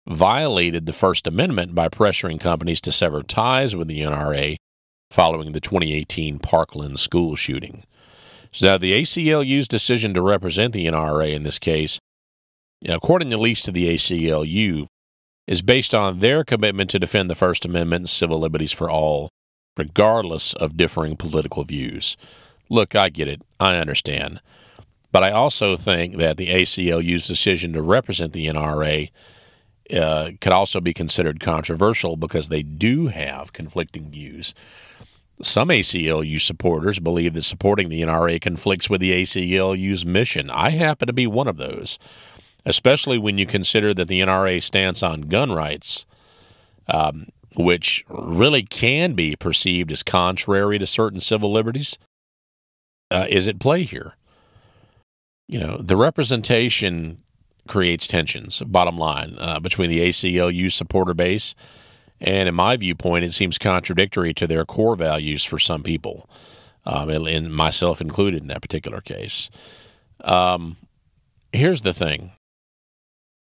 violated 0.06 0.86
the 0.86 0.92
First 0.92 1.26
Amendment 1.26 1.74
by 1.74 1.88
pressuring 1.88 2.40
companies 2.40 2.80
to 2.80 2.92
sever 2.92 3.22
ties 3.22 3.76
with 3.76 3.88
the 3.88 4.00
NRA 4.00 4.56
following 5.10 5.52
the 5.52 5.60
2018 5.60 6.38
Parkland 6.38 6.98
school 6.98 7.36
shooting. 7.36 7.84
So 8.50 8.76
the 8.78 8.92
ACLU's 8.92 9.68
decision 9.68 10.14
to 10.14 10.22
represent 10.22 10.72
the 10.72 10.86
NRA 10.86 11.32
in 11.32 11.42
this 11.42 11.58
case, 11.58 11.98
according 12.86 13.32
at 13.32 13.38
least 13.38 13.64
to 13.66 13.72
the 13.72 13.94
ACLU, 13.94 14.86
is 15.46 15.62
based 15.62 15.94
on 15.94 16.20
their 16.20 16.44
commitment 16.44 16.90
to 16.90 16.98
defend 16.98 17.30
the 17.30 17.34
First 17.34 17.64
Amendment 17.64 18.02
and 18.02 18.10
civil 18.10 18.38
liberties 18.38 18.72
for 18.72 18.90
all 18.90 19.28
regardless 19.76 20.54
of 20.54 20.76
differing 20.76 21.16
political 21.16 21.64
views. 21.64 22.16
Look, 22.68 22.94
I 22.94 23.08
get 23.08 23.28
it. 23.28 23.42
I 23.60 23.76
understand. 23.76 24.40
But 25.10 25.22
I 25.22 25.30
also 25.30 25.76
think 25.76 26.16
that 26.16 26.38
the 26.38 26.48
ACLU's 26.48 27.26
decision 27.26 27.72
to 27.74 27.82
represent 27.82 28.32
the 28.32 28.46
NRA 28.46 29.10
uh, 29.92 30.30
could 30.40 30.52
also 30.52 30.80
be 30.80 30.94
considered 30.94 31.38
controversial 31.38 32.16
because 32.16 32.48
they 32.48 32.62
do 32.62 33.08
have 33.08 33.52
conflicting 33.52 34.10
views. 34.10 34.54
Some 35.42 35.68
ACLU 35.68 36.40
supporters 36.40 36.98
believe 36.98 37.34
that 37.34 37.42
supporting 37.42 37.88
the 37.88 38.00
NRA 38.00 38.40
conflicts 38.40 38.88
with 38.88 39.00
the 39.00 39.12
ACLU's 39.12 40.06
mission. 40.06 40.48
I 40.48 40.70
happen 40.70 41.08
to 41.08 41.12
be 41.12 41.26
one 41.26 41.48
of 41.48 41.56
those, 41.56 41.98
especially 42.64 43.18
when 43.18 43.38
you 43.38 43.44
consider 43.44 43.92
that 43.92 44.08
the 44.08 44.20
NRA 44.20 44.62
stance 44.62 45.02
on 45.02 45.22
gun 45.22 45.52
rights 45.52 46.06
um, 46.88 47.26
which 47.54 48.04
really 48.08 48.62
can 48.62 49.14
be 49.14 49.36
perceived 49.36 49.92
as 49.92 50.02
contrary 50.02 50.78
to 50.78 50.86
certain 50.86 51.20
civil 51.20 51.52
liberties, 51.52 51.98
uh, 53.10 53.26
is 53.28 53.46
at 53.48 53.58
play 53.58 53.82
here. 53.82 54.16
You 55.48 55.60
know, 55.60 55.76
the 55.78 55.96
representation 55.96 57.22
creates 57.68 58.06
tensions, 58.06 58.60
bottom 58.60 58.96
line, 58.96 59.36
uh, 59.38 59.60
between 59.60 59.90
the 59.90 60.00
ACLU 60.00 60.72
supporter 60.72 61.14
base. 61.14 61.54
And 62.20 62.48
in 62.48 62.54
my 62.54 62.76
viewpoint, 62.76 63.24
it 63.24 63.34
seems 63.34 63.58
contradictory 63.58 64.32
to 64.34 64.46
their 64.46 64.64
core 64.64 64.96
values 64.96 65.44
for 65.44 65.58
some 65.58 65.82
people, 65.82 66.28
um, 66.84 67.10
and 67.10 67.52
myself 67.54 68.00
included 68.00 68.42
in 68.42 68.48
that 68.48 68.62
particular 68.62 69.00
case. 69.00 69.50
Um, 70.22 70.76
here's 71.52 71.82
the 71.82 71.92
thing. 71.92 72.32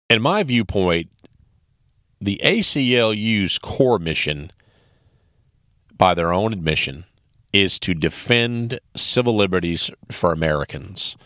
In 0.10 0.22
my 0.22 0.44
viewpoint, 0.44 1.10
the 2.24 2.40
ACLU's 2.44 3.60
core 3.60 4.00
mission, 4.00 4.52
by 5.98 6.14
their 6.14 6.32
own 6.32 6.54
admission, 6.54 7.06
is 7.52 7.78
to 7.80 7.94
defend 7.94 8.80
civil 8.96 9.36
liberties 9.36 9.92
for 10.12 10.32
Americans. 10.32 11.18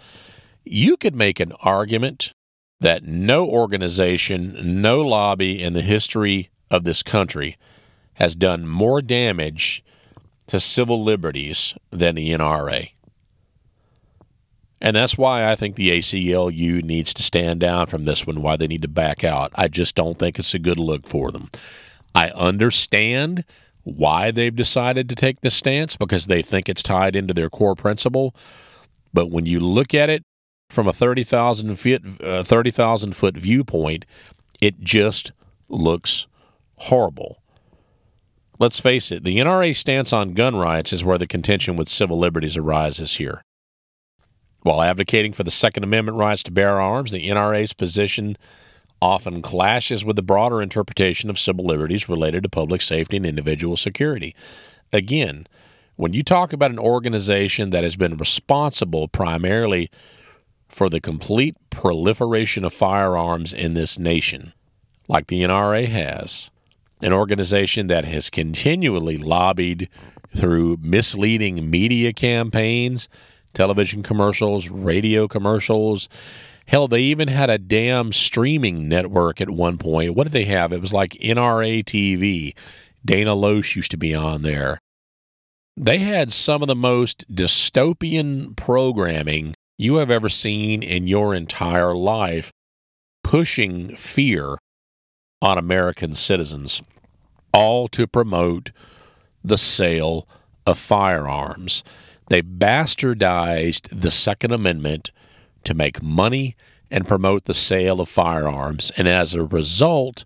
You 0.66 0.98
could 0.98 1.16
make 1.16 1.39
an 1.39 1.54
argument 1.62 2.34
that 2.80 3.04
no 3.04 3.48
organization, 3.48 4.82
no 4.82 5.01
lobby 5.01 5.62
in 5.62 5.74
the 5.74 5.82
history 5.82 6.50
of 6.70 6.84
this 6.84 7.04
country 7.04 7.58
has 8.16 8.36
done 8.36 8.68
more 8.68 9.01
damage 9.01 9.84
to 10.48 10.60
civil 10.60 11.04
liberties 11.04 11.75
than 11.92 12.16
the 12.16 12.32
NRA. 12.32 12.92
And 14.79 14.96
that's 14.96 15.17
why 15.17 15.50
I 15.50 15.55
think 15.55 15.75
the 15.75 15.89
ACLU 15.89 16.84
needs 16.84 17.13
to 17.15 17.24
stand 17.24 17.60
down 17.60 17.88
from 17.88 18.05
this 18.05 18.27
one, 18.27 18.41
why 18.41 18.57
they 18.57 18.67
need 18.67 18.84
to 18.84 18.88
back 18.88 19.24
out. 19.24 19.51
I 19.55 19.67
just 19.67 19.96
don't 19.96 20.19
think 20.19 20.38
it's 20.38 20.53
a 20.53 20.60
good 20.60 20.79
look 20.79 21.07
for 21.07 21.31
them. 21.31 21.50
I 22.13 22.29
understand 22.29 23.43
why 23.84 24.31
they've 24.31 24.55
decided 24.55 25.10
to 25.10 25.15
take 25.15 25.41
this 25.41 25.55
stance 25.55 25.96
because 25.96 26.27
they 26.27 26.41
think 26.41 26.69
it's 26.69 26.84
tied 26.84 27.15
into 27.15 27.34
their 27.34 27.50
core 27.50 27.75
principle. 27.75 28.36
But 29.13 29.31
when 29.31 29.46
you 29.46 29.60
look 29.60 29.93
at 29.93 30.10
it 30.10 30.24
from 30.69 30.88
a 30.88 30.93
30,000 30.93 31.75
foot, 31.77 32.03
uh, 32.22 32.43
30, 32.43 32.72
foot 33.13 33.38
viewpoint, 33.38 34.05
it 34.62 34.81
just 34.81 35.31
looks 35.69 36.27
horrible. 36.75 37.41
Let's 38.60 38.79
face 38.79 39.12
it, 39.12 39.24
the 39.24 39.38
NRA 39.38 39.75
stance 39.75 40.12
on 40.12 40.34
gun 40.34 40.55
rights 40.55 40.91
is 40.91 41.03
where 41.03 41.17
the 41.17 41.27
contention 41.27 41.75
with 41.75 41.88
civil 41.88 42.17
liberties 42.17 42.57
arises 42.57 43.15
here. 43.15 43.41
While 44.67 44.81
advocating 44.81 45.31
for 45.31 45.45
the 45.45 45.50
Second 45.50 45.86
Amendment 45.86 46.17
rights 46.17 46.43
to 46.43 46.51
bear 46.51 46.81
arms, 46.81 47.12
the 47.12 47.29
NRA's 47.29 47.71
position 47.71 48.36
often 49.01 49.41
clashes 49.41 50.03
with 50.03 50.17
the 50.17 50.21
broader 50.21 50.62
interpretation 50.62 51.29
of 51.29 51.39
civil 51.39 51.63
liberties 51.63 52.09
related 52.09 52.43
to 52.43 52.50
public 52.50 52.81
safety 52.81 53.15
and 53.15 53.25
individual 53.25 53.77
security. 53.77 54.36
Again, 54.91 55.47
when 55.95 56.12
you 56.12 56.21
talk 56.21 56.51
about 56.51 56.71
an 56.71 56.79
organization 56.79 57.69
that 57.69 57.86
has 57.86 57.95
been 57.95 58.17
responsible 58.17 59.07
primarily 59.07 59.89
for 60.67 60.89
the 60.89 61.00
complete 61.00 61.55
proliferation 61.69 62.65
of 62.65 62.74
firearms 62.74 63.53
in 63.53 63.74
this 63.74 63.97
nation, 63.97 64.51
like 65.07 65.27
the 65.27 65.43
NRA 65.43 65.88
has, 65.88 66.50
an 67.01 67.13
organization 67.13 67.88
that 67.88 68.03
has 68.03 68.29
continually 68.29 69.17
lobbied 69.17 69.88
through 70.36 70.75
misleading 70.81 71.69
media 71.69 72.12
campaigns 72.12 73.07
television 73.58 74.04
commercials, 74.04 74.70
radio 74.70 75.28
commercials. 75.28 76.08
Hell, 76.68 76.88
they 76.88 77.02
even 77.02 77.28
had 77.28 77.50
a 77.50 77.58
damn 77.58 78.14
streaming 78.14 78.88
network 78.88 79.42
at 79.42 79.50
one 79.50 79.80
point. 79.80 80.14
What 80.14 80.26
did 80.26 80.34
they 80.34 80.46
have? 80.46 80.72
It 80.72 80.80
was 80.80 80.94
like 80.94 81.14
NRA 81.14 81.84
TV. 81.84 82.56
Dana 83.04 83.36
Loesch 83.36 83.76
used 83.76 83.90
to 83.92 83.98
be 83.98 84.14
on 84.14 84.44
there. 84.44 84.80
They 85.76 85.98
had 85.98 86.32
some 86.32 86.62
of 86.62 86.68
the 86.68 86.76
most 86.76 87.26
dystopian 87.34 88.56
programming 88.56 89.56
you 89.76 89.96
have 89.96 90.12
ever 90.12 90.30
seen 90.30 90.84
in 90.84 91.08
your 91.08 91.34
entire 91.34 91.96
life 91.96 92.52
pushing 93.24 93.96
fear 93.96 94.60
on 95.42 95.58
American 95.58 96.14
citizens, 96.14 96.84
all 97.54 97.88
to 97.88 98.06
promote 98.06 98.70
the 99.44 99.58
sale 99.58 100.28
of 100.68 100.78
firearms. 100.78 101.84
They 102.29 102.41
bastardized 102.41 104.01
the 104.01 104.12
Second 104.12 104.51
Amendment 104.51 105.12
to 105.63 105.74
make 105.74 106.01
money 106.01 106.55
and 106.91 107.07
promote 107.07 107.46
the 107.46 107.53
sale 107.53 108.00
of 108.01 108.10
firearms. 108.10 108.91
And 108.98 109.07
as 109.07 109.34
a 109.34 109.43
result, 109.43 110.24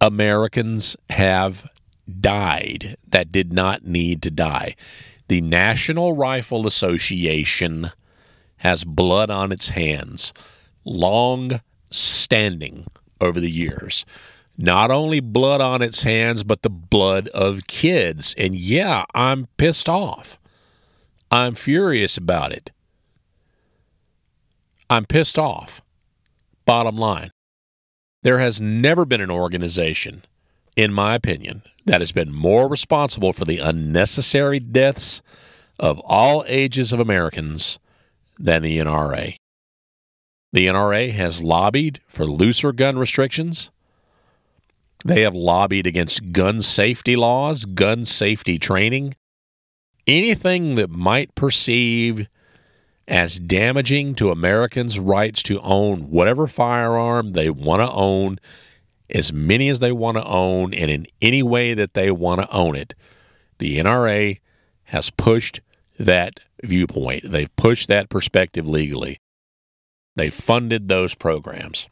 Americans 0.00 0.96
have 1.10 1.70
died 2.20 2.96
that 3.08 3.32
did 3.32 3.52
not 3.52 3.84
need 3.84 4.22
to 4.22 4.30
die. 4.30 4.74
The 5.28 5.40
National 5.40 6.14
Rifle 6.14 6.66
Association 6.66 7.92
has 8.58 8.84
blood 8.84 9.30
on 9.30 9.50
its 9.52 9.70
hands, 9.70 10.32
long 10.84 11.60
standing 11.90 12.86
over 13.20 13.40
the 13.40 13.50
years. 13.50 14.04
Not 14.58 14.90
only 14.90 15.20
blood 15.20 15.60
on 15.60 15.82
its 15.82 16.02
hands, 16.02 16.42
but 16.42 16.62
the 16.62 16.70
blood 16.70 17.28
of 17.28 17.66
kids. 17.66 18.34
And 18.36 18.54
yeah, 18.54 19.04
I'm 19.14 19.48
pissed 19.56 19.88
off. 19.88 20.38
I'm 21.32 21.54
furious 21.54 22.18
about 22.18 22.52
it. 22.52 22.72
I'm 24.90 25.06
pissed 25.06 25.38
off. 25.38 25.80
Bottom 26.66 26.98
line, 26.98 27.30
there 28.22 28.38
has 28.38 28.60
never 28.60 29.06
been 29.06 29.22
an 29.22 29.30
organization, 29.30 30.26
in 30.76 30.92
my 30.92 31.14
opinion, 31.14 31.62
that 31.86 32.02
has 32.02 32.12
been 32.12 32.34
more 32.34 32.68
responsible 32.68 33.32
for 33.32 33.46
the 33.46 33.60
unnecessary 33.60 34.60
deaths 34.60 35.22
of 35.78 35.98
all 36.00 36.44
ages 36.46 36.92
of 36.92 37.00
Americans 37.00 37.78
than 38.38 38.62
the 38.62 38.76
NRA. 38.76 39.36
The 40.52 40.66
NRA 40.66 41.12
has 41.12 41.40
lobbied 41.40 42.00
for 42.08 42.26
looser 42.26 42.72
gun 42.72 42.98
restrictions. 42.98 43.70
They 45.02 45.22
have 45.22 45.34
lobbied 45.34 45.86
against 45.86 46.32
gun 46.32 46.60
safety 46.60 47.16
laws, 47.16 47.64
gun 47.64 48.04
safety 48.04 48.58
training, 48.58 49.14
anything 50.06 50.74
that 50.76 50.90
might 50.90 51.34
perceive 51.34 52.28
as 53.08 53.38
damaging 53.38 54.14
to 54.14 54.30
Americans' 54.30 54.98
rights 54.98 55.42
to 55.44 55.60
own 55.60 56.10
whatever 56.10 56.46
firearm 56.46 57.32
they 57.32 57.50
want 57.50 57.80
to 57.80 57.90
own, 57.90 58.38
as 59.10 59.32
many 59.32 59.68
as 59.68 59.80
they 59.80 59.92
want 59.92 60.16
to 60.16 60.24
own, 60.24 60.72
and 60.72 60.90
in 60.90 61.06
any 61.20 61.42
way 61.42 61.74
that 61.74 61.94
they 61.94 62.10
want 62.10 62.40
to 62.40 62.50
own 62.50 62.76
it. 62.76 62.94
The 63.58 63.78
NRA 63.78 64.40
has 64.84 65.10
pushed 65.10 65.60
that 65.98 66.40
viewpoint. 66.62 67.30
They've 67.30 67.54
pushed 67.56 67.88
that 67.88 68.08
perspective 68.08 68.66
legally. 68.66 69.20
They 70.16 70.30
funded 70.30 70.88
those 70.88 71.14
programs. 71.14 71.88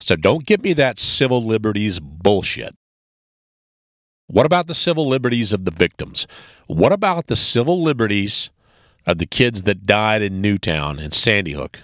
So 0.00 0.16
don't 0.16 0.46
give 0.46 0.62
me 0.62 0.72
that 0.74 0.98
civil 0.98 1.44
liberties 1.44 2.00
bullshit. 2.00 2.74
What 4.26 4.46
about 4.46 4.66
the 4.66 4.74
civil 4.74 5.06
liberties 5.06 5.52
of 5.52 5.64
the 5.64 5.70
victims? 5.70 6.26
What 6.66 6.92
about 6.92 7.26
the 7.26 7.36
civil 7.36 7.82
liberties 7.82 8.50
of 9.06 9.18
the 9.18 9.26
kids 9.26 9.64
that 9.64 9.84
died 9.86 10.22
in 10.22 10.40
Newtown 10.40 10.98
and 10.98 11.12
Sandy 11.12 11.52
Hook? 11.52 11.82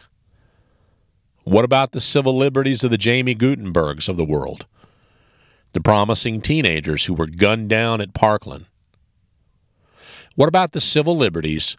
What 1.45 1.65
about 1.65 1.93
the 1.93 2.01
civil 2.01 2.37
liberties 2.37 2.85
of 2.85 2.91
the 2.91 2.99
Jaime 3.03 3.35
Guttenbergs 3.35 4.09
of 4.09 4.17
the 4.17 4.25
world? 4.25 4.67
The 5.73 5.81
promising 5.81 6.41
teenagers 6.41 7.07
who 7.07 7.15
were 7.15 7.27
gunned 7.27 7.69
down 7.69 8.01
at 8.01 8.15
Parkland? 8.15 8.67
What 10.35 10.49
about 10.49 10.73
the 10.73 10.81
civil 10.81 11.17
liberties 11.17 11.77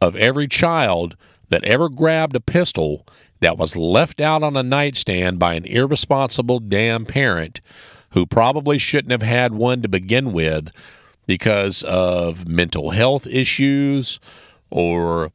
of 0.00 0.16
every 0.16 0.48
child 0.48 1.16
that 1.50 1.64
ever 1.64 1.88
grabbed 1.88 2.34
a 2.34 2.40
pistol 2.40 3.06
that 3.40 3.58
was 3.58 3.76
left 3.76 4.20
out 4.20 4.42
on 4.42 4.56
a 4.56 4.62
nightstand 4.62 5.38
by 5.38 5.54
an 5.54 5.64
irresponsible 5.64 6.58
damn 6.58 7.04
parent 7.04 7.60
who 8.12 8.26
probably 8.26 8.78
shouldn't 8.78 9.12
have 9.12 9.22
had 9.22 9.54
one 9.54 9.82
to 9.82 9.88
begin 9.88 10.32
with 10.32 10.70
because 11.26 11.82
of 11.84 12.46
mental 12.46 12.90
health 12.90 13.26
issues 13.26 14.20
or 14.70 15.30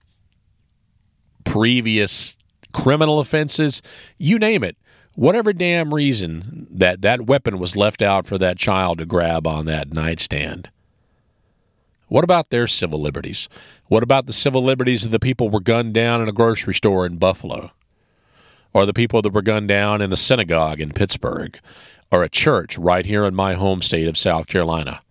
previous 1.43 2.37
criminal 2.73 3.19
offenses, 3.19 3.81
you 4.17 4.37
name 4.37 4.63
it. 4.63 4.77
Whatever 5.15 5.51
damn 5.51 5.93
reason 5.93 6.67
that 6.69 7.01
that 7.01 7.25
weapon 7.25 7.57
was 7.57 7.75
left 7.75 8.03
out 8.03 8.27
for 8.27 8.37
that 8.37 8.57
child 8.57 8.99
to 8.99 9.05
grab 9.05 9.47
on 9.47 9.65
that 9.65 9.91
nightstand. 9.91 10.69
What 12.07 12.23
about 12.23 12.51
their 12.51 12.67
civil 12.67 13.01
liberties? 13.01 13.49
What 13.87 14.03
about 14.03 14.27
the 14.27 14.33
civil 14.33 14.63
liberties 14.63 15.05
of 15.05 15.11
the 15.11 15.19
people 15.19 15.49
were 15.49 15.59
gunned 15.59 15.93
down 15.93 16.21
in 16.21 16.29
a 16.29 16.33
grocery 16.33 16.75
store 16.75 17.05
in 17.05 17.17
Buffalo? 17.17 17.71
Or 18.73 18.85
the 18.85 18.93
people 18.93 19.21
that 19.23 19.33
were 19.33 19.41
gunned 19.41 19.69
down 19.69 20.01
in 20.01 20.13
a 20.13 20.15
synagogue 20.15 20.79
in 20.79 20.91
Pittsburgh? 20.91 21.59
Or 22.11 22.23
a 22.23 22.29
church 22.29 22.77
right 22.77 23.05
here 23.05 23.25
in 23.25 23.35
my 23.35 23.55
home 23.55 23.81
state 23.81 24.07
of 24.07 24.17
South 24.17 24.47
Carolina? 24.47 25.01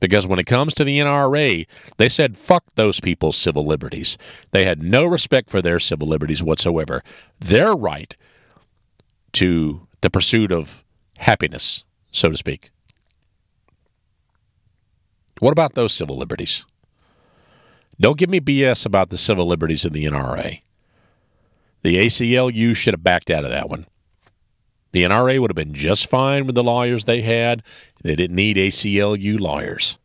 Because 0.00 0.26
when 0.26 0.38
it 0.38 0.46
comes 0.46 0.74
to 0.74 0.84
the 0.84 0.98
NRA, 0.98 1.66
they 1.96 2.08
said 2.08 2.36
fuck 2.36 2.64
those 2.74 3.00
people's 3.00 3.36
civil 3.36 3.64
liberties. 3.64 4.18
They 4.50 4.64
had 4.64 4.82
no 4.82 5.04
respect 5.04 5.48
for 5.48 5.62
their 5.62 5.80
civil 5.80 6.08
liberties 6.08 6.42
whatsoever. 6.42 7.02
Their 7.38 7.74
right 7.74 8.14
to 9.34 9.86
the 10.00 10.10
pursuit 10.10 10.52
of 10.52 10.84
happiness, 11.18 11.84
so 12.12 12.30
to 12.30 12.36
speak. 12.36 12.70
What 15.38 15.52
about 15.52 15.74
those 15.74 15.92
civil 15.92 16.16
liberties? 16.16 16.64
Don't 17.98 18.18
give 18.18 18.30
me 18.30 18.40
BS 18.40 18.84
about 18.84 19.10
the 19.10 19.18
civil 19.18 19.46
liberties 19.46 19.84
of 19.84 19.92
the 19.92 20.04
NRA. 20.04 20.60
The 21.82 21.96
ACLU 21.96 22.74
should 22.74 22.94
have 22.94 23.02
backed 23.02 23.30
out 23.30 23.44
of 23.44 23.50
that 23.50 23.68
one. 23.68 23.86
The 24.92 25.02
NRA 25.04 25.40
would 25.40 25.50
have 25.50 25.56
been 25.56 25.74
just 25.74 26.06
fine 26.06 26.46
with 26.46 26.54
the 26.54 26.64
lawyers 26.64 27.04
they 27.04 27.22
had. 27.22 27.62
They 28.02 28.16
didn't 28.16 28.36
need 28.36 28.56
ACLU 28.56 29.38
lawyers. 29.38 29.98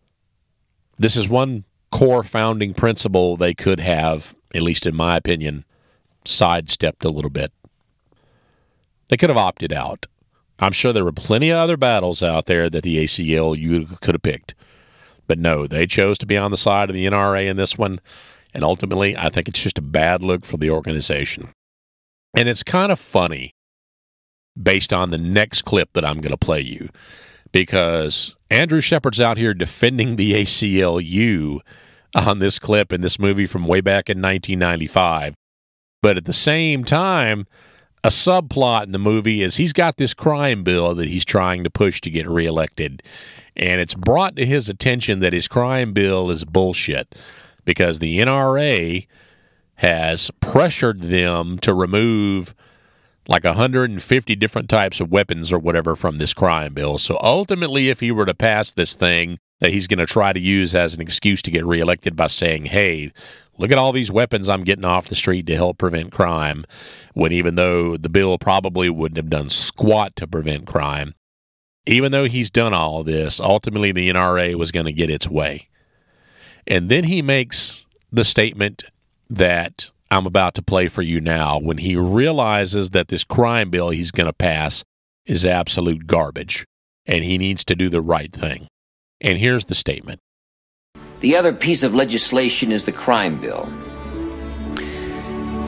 This 0.98 1.16
is 1.16 1.30
one 1.30 1.64
core 1.92 2.24
founding 2.24 2.74
principle 2.74 3.38
they 3.38 3.54
could 3.54 3.80
have, 3.80 4.36
at 4.54 4.62
least 4.62 4.86
in 4.86 4.96
my 4.96 5.18
opinion, 5.18 5.66
sidestepped 6.26 7.06
a 7.06 7.10
little 7.10 7.30
bit. 7.30 7.52
They 9.10 9.18
could 9.18 9.30
have 9.30 9.38
opted 9.38 9.74
out. 9.74 10.06
I'm 10.60 10.72
sure 10.72 10.94
there 10.94 11.04
were 11.04 11.12
plenty 11.12 11.50
of 11.50 11.60
other 11.60 11.76
battles 11.76 12.22
out 12.22 12.46
there 12.46 12.70
that 12.70 12.84
the 12.84 13.04
ACLU 13.04 14.00
could 14.00 14.16
have 14.16 14.22
picked. 14.22 14.54
But 15.28 15.40
no, 15.40 15.66
they 15.66 15.88
chose 15.88 16.18
to 16.20 16.26
be 16.26 16.38
on 16.38 16.52
the 16.52 16.58
side 16.58 16.90
of 16.90 16.94
the 16.94 17.06
NRA 17.06 17.48
in 17.48 17.58
this 17.58 17.78
one. 17.78 18.00
And 18.54 18.64
ultimately, 18.64 19.18
I 19.18 19.30
think 19.30 19.48
it's 19.48 19.62
just 19.62 19.78
a 19.78 19.82
bad 19.82 20.22
look 20.22 20.46
for 20.46 20.58
the 20.58 20.70
organization. 20.70 21.50
And 22.36 22.48
it's 22.48 22.64
kind 22.64 22.92
of 22.92 23.00
funny 23.00 23.54
based 24.62 24.92
on 24.94 25.10
the 25.10 25.18
next 25.18 25.64
clip 25.64 25.94
that 25.94 26.06
I'm 26.06 26.22
going 26.22 26.32
to 26.32 26.38
play 26.38 26.62
you 26.62 26.90
because 27.52 28.36
Andrew 28.50 28.82
Shepherd's 28.82 29.20
out 29.20 29.38
here 29.38 29.54
defending 29.54 30.16
the 30.16 30.34
ACLU 30.34 31.60
on 32.16 32.40
this 32.40 32.60
clip 32.60 32.92
in 32.92 33.02
this 33.02 33.20
movie 33.20 33.46
from 33.46 33.66
way 33.66 33.82
back 33.82 34.10
in 34.10 34.22
1995. 34.22 35.36
But 36.02 36.18
at 36.18 36.26
the 36.26 36.34
same 36.34 36.84
time, 36.84 37.46
a 38.04 38.10
subplot 38.10 38.86
in 38.86 38.92
the 38.92 39.00
movie 39.00 39.42
is 39.42 39.58
he's 39.58 39.74
got 39.74 39.98
this 39.98 40.14
crime 40.14 40.64
bill 40.64 40.96
that 40.96 41.08
he's 41.08 41.26
trying 41.26 41.64
to 41.64 41.70
push 41.70 42.02
to 42.02 42.10
get 42.10 42.28
reelected. 42.28 43.04
And 43.56 43.80
it's 43.80 43.94
brought 43.94 44.36
to 44.38 44.46
his 44.46 44.70
attention 44.70 45.20
that 45.20 45.34
his 45.34 45.48
crime 45.48 45.94
bill 45.94 46.32
is 46.32 46.44
bullshit 46.44 47.16
because 47.64 48.00
the 48.00 48.18
NRA 48.20 49.08
has 49.76 50.32
pressured 50.40 51.02
them 51.02 51.60
to 51.60 51.74
remove 51.74 52.56
like 53.28 53.44
150 53.44 54.36
different 54.36 54.70
types 54.70 55.00
of 55.00 55.12
weapons 55.12 55.52
or 55.52 55.60
whatever 55.60 55.96
from 55.96 56.18
this 56.18 56.34
crime 56.34 56.74
bill. 56.74 56.98
So 56.98 57.18
ultimately, 57.22 57.90
if 57.90 58.00
he 58.00 58.12
were 58.12 58.26
to 58.26 58.34
pass 58.34 58.72
this 58.72 58.96
thing 58.96 59.38
that 59.60 59.72
he's 59.72 59.88
going 59.88 60.00
to 60.00 60.08
try 60.08 60.34
to 60.34 60.40
use 60.40 60.74
as 60.74 60.96
an 60.96 61.02
excuse 61.02 61.42
to 61.44 61.52
get 61.52 61.66
reelected 61.66 62.16
by 62.16 62.28
saying, 62.28 62.66
hey, 62.66 63.12
look 63.58 63.72
at 63.72 63.78
all 63.78 63.92
these 63.92 64.12
weapons 64.12 64.50
I'm 64.50 64.64
getting 64.64 64.86
off 64.86 65.08
the 65.08 65.16
street 65.16 65.46
to 65.48 65.56
help 65.56 65.78
prevent 65.78 66.12
crime, 66.12 66.66
when 67.14 67.32
even 67.32 67.56
though 67.56 67.96
the 67.96 68.10
bill 68.10 68.38
probably 68.40 68.90
wouldn't 68.90 69.18
have 69.18 69.30
done 69.30 69.50
squat 69.50 70.16
to 70.16 70.28
prevent 70.28 70.66
crime, 70.66 71.14
even 71.86 72.12
though 72.12 72.26
he's 72.26 72.50
done 72.50 72.74
all 72.74 73.04
this, 73.04 73.40
ultimately 73.40 73.92
the 73.92 74.10
NRA 74.10 74.56
was 74.56 74.72
going 74.72 74.88
to 74.88 74.92
get 74.92 75.12
its 75.12 75.28
way. 75.28 75.68
And 76.66 76.90
then 76.90 77.04
he 77.04 77.22
makes 77.22 77.84
the 78.12 78.24
statement 78.24 78.84
that 79.30 79.92
I'm 80.12 80.26
about 80.26 80.56
to 80.56 80.62
play 80.62 80.90
for 80.90 81.02
you 81.02 81.22
now 81.22 81.58
when 81.58 81.78
he 81.78 81.96
realizes 81.96 82.90
that 82.90 83.08
this 83.08 83.24
crime 83.24 83.70
bill 83.70 83.92
he's 83.92 84.12
going 84.12 84.28
to 84.28 84.34
pass 84.34 84.84
is 85.26 85.46
absolute 85.46 86.06
garbage 86.06 86.66
and 87.06 87.24
he 87.24 87.38
needs 87.38 87.64
to 87.64 87.78
do 87.78 87.88
the 87.88 88.02
right 88.02 88.32
thing. 88.34 88.68
And 89.22 89.38
here's 89.38 89.66
the 89.66 89.74
statement 89.74 90.20
The 91.22 91.38
other 91.38 91.54
piece 91.54 91.82
of 91.84 91.96
legislation 91.96 92.74
is 92.74 92.84
the 92.84 92.92
crime 92.92 93.40
bill. 93.40 93.72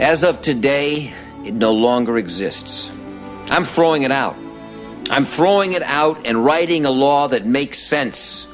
As 0.01 0.25
of 0.25 0.41
today, 0.41 1.13
it 1.45 1.53
no 1.53 1.71
longer 1.71 2.17
exists. 2.17 2.91
I'm 3.45 3.63
throwing 3.63 4.03
it 4.03 4.11
out. 4.11 4.35
I'm 5.09 5.23
throwing 5.23 5.71
it 5.71 5.83
out 5.83 6.19
and 6.25 6.43
writing 6.43 6.85
a 6.85 6.91
law 6.91 7.29
that 7.29 7.45
makes 7.45 7.79
sense. 7.79 8.45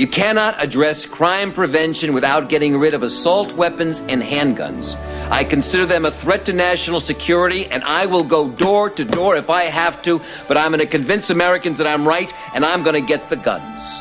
You 0.00 0.06
cannot 0.06 0.54
address 0.64 1.04
crime 1.04 1.52
prevention 1.52 2.14
without 2.14 2.48
getting 2.48 2.78
rid 2.78 2.94
of 2.94 3.02
assault 3.02 3.52
weapons 3.52 4.00
and 4.08 4.22
handguns. 4.22 4.98
I 5.30 5.44
consider 5.44 5.84
them 5.84 6.06
a 6.06 6.10
threat 6.10 6.46
to 6.46 6.54
national 6.54 7.00
security, 7.00 7.66
and 7.66 7.84
I 7.84 8.06
will 8.06 8.24
go 8.24 8.48
door 8.48 8.88
to 8.88 9.04
door 9.04 9.36
if 9.36 9.50
I 9.50 9.64
have 9.64 10.00
to, 10.04 10.22
but 10.48 10.56
I'm 10.56 10.70
going 10.70 10.80
to 10.80 10.86
convince 10.86 11.28
Americans 11.28 11.76
that 11.76 11.86
I'm 11.86 12.08
right, 12.08 12.32
and 12.54 12.64
I'm 12.64 12.82
going 12.82 12.94
to 12.94 13.06
get 13.06 13.28
the 13.28 13.36
guns. 13.36 14.00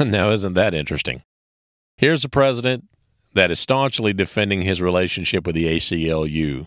now, 0.00 0.30
isn't 0.30 0.54
that 0.54 0.74
interesting? 0.74 1.22
Here's 1.96 2.24
a 2.24 2.28
president 2.28 2.88
that 3.34 3.52
is 3.52 3.60
staunchly 3.60 4.12
defending 4.12 4.62
his 4.62 4.82
relationship 4.82 5.46
with 5.46 5.54
the 5.54 5.66
ACLU. 5.66 6.66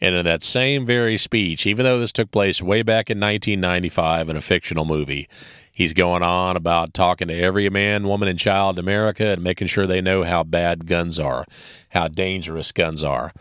And 0.00 0.14
in 0.14 0.24
that 0.24 0.42
same 0.42 0.84
very 0.84 1.16
speech, 1.16 1.66
even 1.66 1.84
though 1.84 1.98
this 1.98 2.12
took 2.12 2.30
place 2.30 2.60
way 2.60 2.82
back 2.82 3.08
in 3.08 3.18
1995 3.18 4.28
in 4.28 4.36
a 4.36 4.40
fictional 4.40 4.84
movie, 4.84 5.28
he's 5.72 5.94
going 5.94 6.22
on 6.22 6.56
about 6.56 6.92
talking 6.92 7.28
to 7.28 7.34
every 7.34 7.68
man, 7.70 8.06
woman, 8.06 8.28
and 8.28 8.38
child 8.38 8.78
in 8.78 8.84
America 8.84 9.28
and 9.28 9.42
making 9.42 9.68
sure 9.68 9.86
they 9.86 10.02
know 10.02 10.22
how 10.22 10.42
bad 10.42 10.86
guns 10.86 11.18
are, 11.18 11.46
how 11.90 12.08
dangerous 12.08 12.72
guns 12.72 13.02
are, 13.02 13.32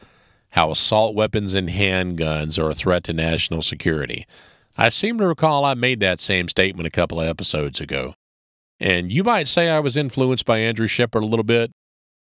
how 0.51 0.71
assault 0.71 1.13
weapons 1.13 1.53
and 1.53 1.67
handguns 1.67 2.57
are 2.57 2.69
a 2.69 2.75
threat 2.75 3.03
to 3.03 3.13
national 3.13 3.61
security. 3.61 4.25
I 4.77 4.89
seem 4.89 5.17
to 5.17 5.27
recall 5.27 5.65
I 5.65 5.73
made 5.73 5.99
that 5.99 6.21
same 6.21 6.47
statement 6.47 6.87
a 6.87 6.91
couple 6.91 7.19
of 7.19 7.27
episodes 7.27 7.81
ago. 7.81 8.13
And 8.79 9.11
you 9.11 9.23
might 9.23 9.47
say 9.47 9.69
I 9.69 9.79
was 9.79 9.95
influenced 9.95 10.45
by 10.45 10.59
Andrew 10.59 10.87
Shepherd 10.87 11.23
a 11.23 11.25
little 11.25 11.43
bit. 11.43 11.71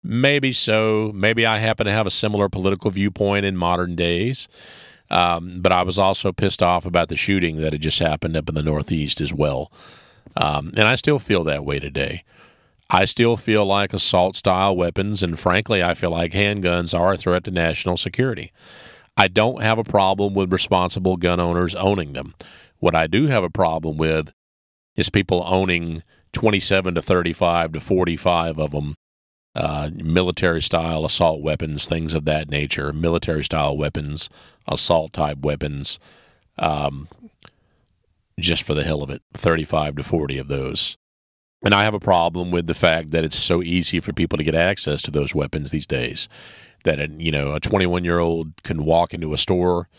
Maybe 0.04 0.54
so. 0.54 1.12
Maybe 1.14 1.46
I 1.46 1.58
happen 1.58 1.86
to 1.86 1.92
have 1.92 2.08
a 2.08 2.12
similar 2.12 2.50
political 2.50 2.92
viewpoint 2.92 3.46
in 3.46 3.58
modern 3.58 3.96
days. 3.96 4.48
Um, 5.10 5.62
but 5.62 5.72
I 5.72 5.84
was 5.84 5.98
also 5.98 6.32
pissed 6.32 6.62
off 6.62 6.86
about 6.86 7.10
the 7.10 7.16
shooting 7.16 7.58
that 7.58 7.74
had 7.74 7.82
just 7.82 8.00
happened 8.00 8.36
up 8.36 8.50
in 8.50 8.56
the 8.56 8.64
Northeast 8.64 9.22
as 9.22 9.34
well. 9.34 9.72
Um, 10.36 10.74
and 10.76 10.88
I 10.88 10.96
still 10.96 11.20
feel 11.20 11.44
that 11.46 11.66
way 11.66 11.80
today. 11.80 12.24
I 12.90 13.06
still 13.06 13.36
feel 13.36 13.66
like 13.66 13.94
assault 13.94 14.36
style 14.36 14.76
weapons, 14.76 15.22
and 15.22 15.38
frankly, 15.38 15.84
I 15.84 15.94
feel 15.94 16.12
like 16.12 16.32
handguns 16.32 16.98
are 16.98 17.14
a 17.14 17.18
threat 17.18 17.44
to 17.46 17.52
national 17.52 17.98
security. 17.98 18.52
I 19.18 19.28
don't 19.28 19.62
have 19.62 19.78
a 19.78 19.84
problem 19.84 20.34
with 20.34 20.54
responsible 20.54 21.18
gun 21.18 21.40
owners 21.40 21.76
owning 21.76 22.14
them. 22.14 22.36
What 22.80 22.96
I 22.96 23.08
do 23.08 23.28
have 23.28 23.44
a 23.44 23.50
problem 23.50 23.98
with 23.98 24.32
is 24.96 25.10
people 25.10 25.44
owning 25.46 26.04
27 26.34 26.96
to 26.96 27.02
35 27.02 27.74
to 27.74 27.80
45 27.80 28.60
of 28.60 28.72
them 28.72 28.96
uh, 29.58 29.90
military 29.96 30.62
style 30.62 31.04
assault 31.04 31.42
weapons, 31.42 31.88
things 31.88 32.14
of 32.14 32.26
that 32.26 32.48
nature, 32.48 32.94
military 32.94 33.44
style 33.44 33.76
weapons, 33.76 34.30
assault 34.68 35.14
type 35.14 35.40
weapons, 35.40 35.98
um, 36.60 37.08
just 38.40 38.62
for 38.62 38.76
the 38.76 38.84
hell 38.84 39.02
of 39.02 39.10
it, 39.10 39.24
35 39.34 39.96
to 39.96 40.04
40 40.04 40.38
of 40.38 40.48
those. 40.48 40.96
And 41.64 41.74
I 41.74 41.84
have 41.84 41.96
a 41.96 42.00
problem 42.00 42.52
with 42.52 42.68
the 42.68 42.76
fact 42.76 43.10
that 43.12 43.24
it's 43.24 43.36
so 43.36 43.64
easy 43.64 44.00
for 44.00 44.14
people 44.14 44.38
to 44.38 44.44
get 44.44 44.54
access 44.54 45.02
to 45.02 45.12
those 45.12 45.34
weapons 45.34 45.72
these 45.72 45.88
days. 45.88 46.30
That, 46.84 47.20
you 47.20 47.32
know, 47.32 47.54
a 47.54 47.60
21 47.60 48.06
year 48.06 48.20
old 48.20 48.62
can 48.62 48.86
walk 48.86 49.12
into 49.12 49.34
a 49.34 49.40
store 49.40 49.90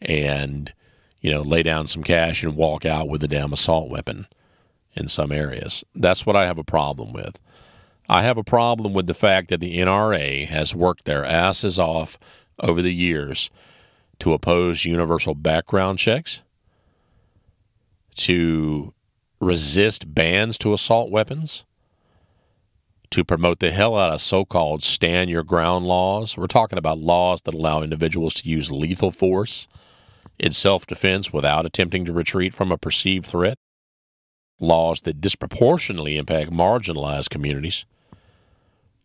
and, 0.00 0.72
you 1.20 1.32
know, 1.32 1.42
lay 1.42 1.64
down 1.64 1.88
some 1.88 2.04
cash 2.04 2.44
and 2.44 2.54
walk 2.54 2.86
out 2.86 3.08
with 3.08 3.24
a 3.24 3.28
damn 3.28 3.52
assault 3.52 3.90
weapon 3.90 4.28
in 4.94 5.08
some 5.08 5.32
areas. 5.32 5.82
That's 5.92 6.24
what 6.24 6.36
I 6.36 6.46
have 6.46 6.58
a 6.58 6.64
problem 6.64 7.12
with. 7.12 7.40
I 8.12 8.20
have 8.20 8.36
a 8.36 8.44
problem 8.44 8.92
with 8.92 9.06
the 9.06 9.14
fact 9.14 9.48
that 9.48 9.60
the 9.60 9.78
NRA 9.78 10.46
has 10.46 10.74
worked 10.74 11.06
their 11.06 11.24
asses 11.24 11.78
off 11.78 12.18
over 12.58 12.82
the 12.82 12.92
years 12.92 13.48
to 14.18 14.34
oppose 14.34 14.84
universal 14.84 15.34
background 15.34 15.98
checks, 15.98 16.42
to 18.16 18.92
resist 19.40 20.14
bans 20.14 20.58
to 20.58 20.74
assault 20.74 21.10
weapons, 21.10 21.64
to 23.12 23.24
promote 23.24 23.60
the 23.60 23.70
hell 23.70 23.96
out 23.96 24.12
of 24.12 24.20
so 24.20 24.44
called 24.44 24.84
stand 24.84 25.30
your 25.30 25.42
ground 25.42 25.86
laws. 25.86 26.36
We're 26.36 26.48
talking 26.48 26.78
about 26.78 26.98
laws 26.98 27.40
that 27.46 27.54
allow 27.54 27.80
individuals 27.80 28.34
to 28.34 28.48
use 28.48 28.70
lethal 28.70 29.10
force 29.10 29.68
in 30.38 30.52
self 30.52 30.86
defense 30.86 31.32
without 31.32 31.64
attempting 31.64 32.04
to 32.04 32.12
retreat 32.12 32.52
from 32.52 32.72
a 32.72 32.76
perceived 32.76 33.24
threat 33.24 33.56
laws 34.60 35.00
that 35.00 35.22
disproportionately 35.22 36.18
impact 36.18 36.50
marginalized 36.50 37.30
communities 37.30 37.86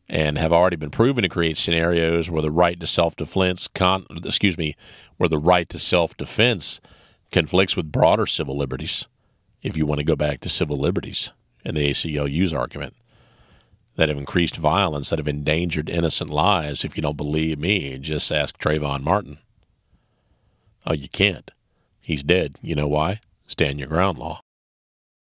and 0.10 0.38
have 0.38 0.54
already 0.54 0.76
been 0.76 0.90
proven 0.90 1.24
to 1.24 1.30
create 1.30 1.58
scenarios 1.58 2.30
where 2.30 2.42
the 2.42 2.52
right 2.52 2.80
to 2.80 2.88
self-defense 2.88 3.68
con- 3.70 4.06
excuse 4.24 4.58
me 4.58 4.76
where 5.18 5.30
the 5.30 5.38
right 5.38 5.70
to 5.70 5.80
self-defense 5.80 6.80
conflicts 7.32 7.76
with 7.76 7.92
broader 7.92 8.26
civil 8.26 8.58
liberties 8.58 9.08
if 9.62 9.76
you 9.76 9.86
want 9.86 10.00
to 10.00 10.06
go 10.06 10.16
back 10.16 10.40
to 10.40 10.50
civil 10.50 10.80
liberties 10.80 11.32
and 11.66 11.76
the 11.76 11.90
ACLU's 11.90 12.54
argument 12.54 12.96
that 13.96 14.10
have 14.10 14.18
increased 14.18 14.56
violence 14.58 15.10
that 15.10 15.20
have 15.20 15.28
endangered 15.28 15.90
innocent 15.90 16.30
lives 16.30 16.86
if 16.86 16.96
you 16.96 17.02
don't 17.02 17.18
believe 17.18 17.60
me 17.60 17.98
just 17.98 18.32
ask 18.32 18.58
Trayvon 18.58 19.02
Martin. 19.02 19.40
Oh 20.86 20.94
you 20.94 21.10
can't. 21.10 21.52
He's 22.00 22.24
dead. 22.24 22.58
You 22.62 22.76
know 22.76 22.88
why? 22.88 23.20
Stand 23.48 23.80
your 23.80 23.90
ground 23.90 24.18
law 24.18 24.40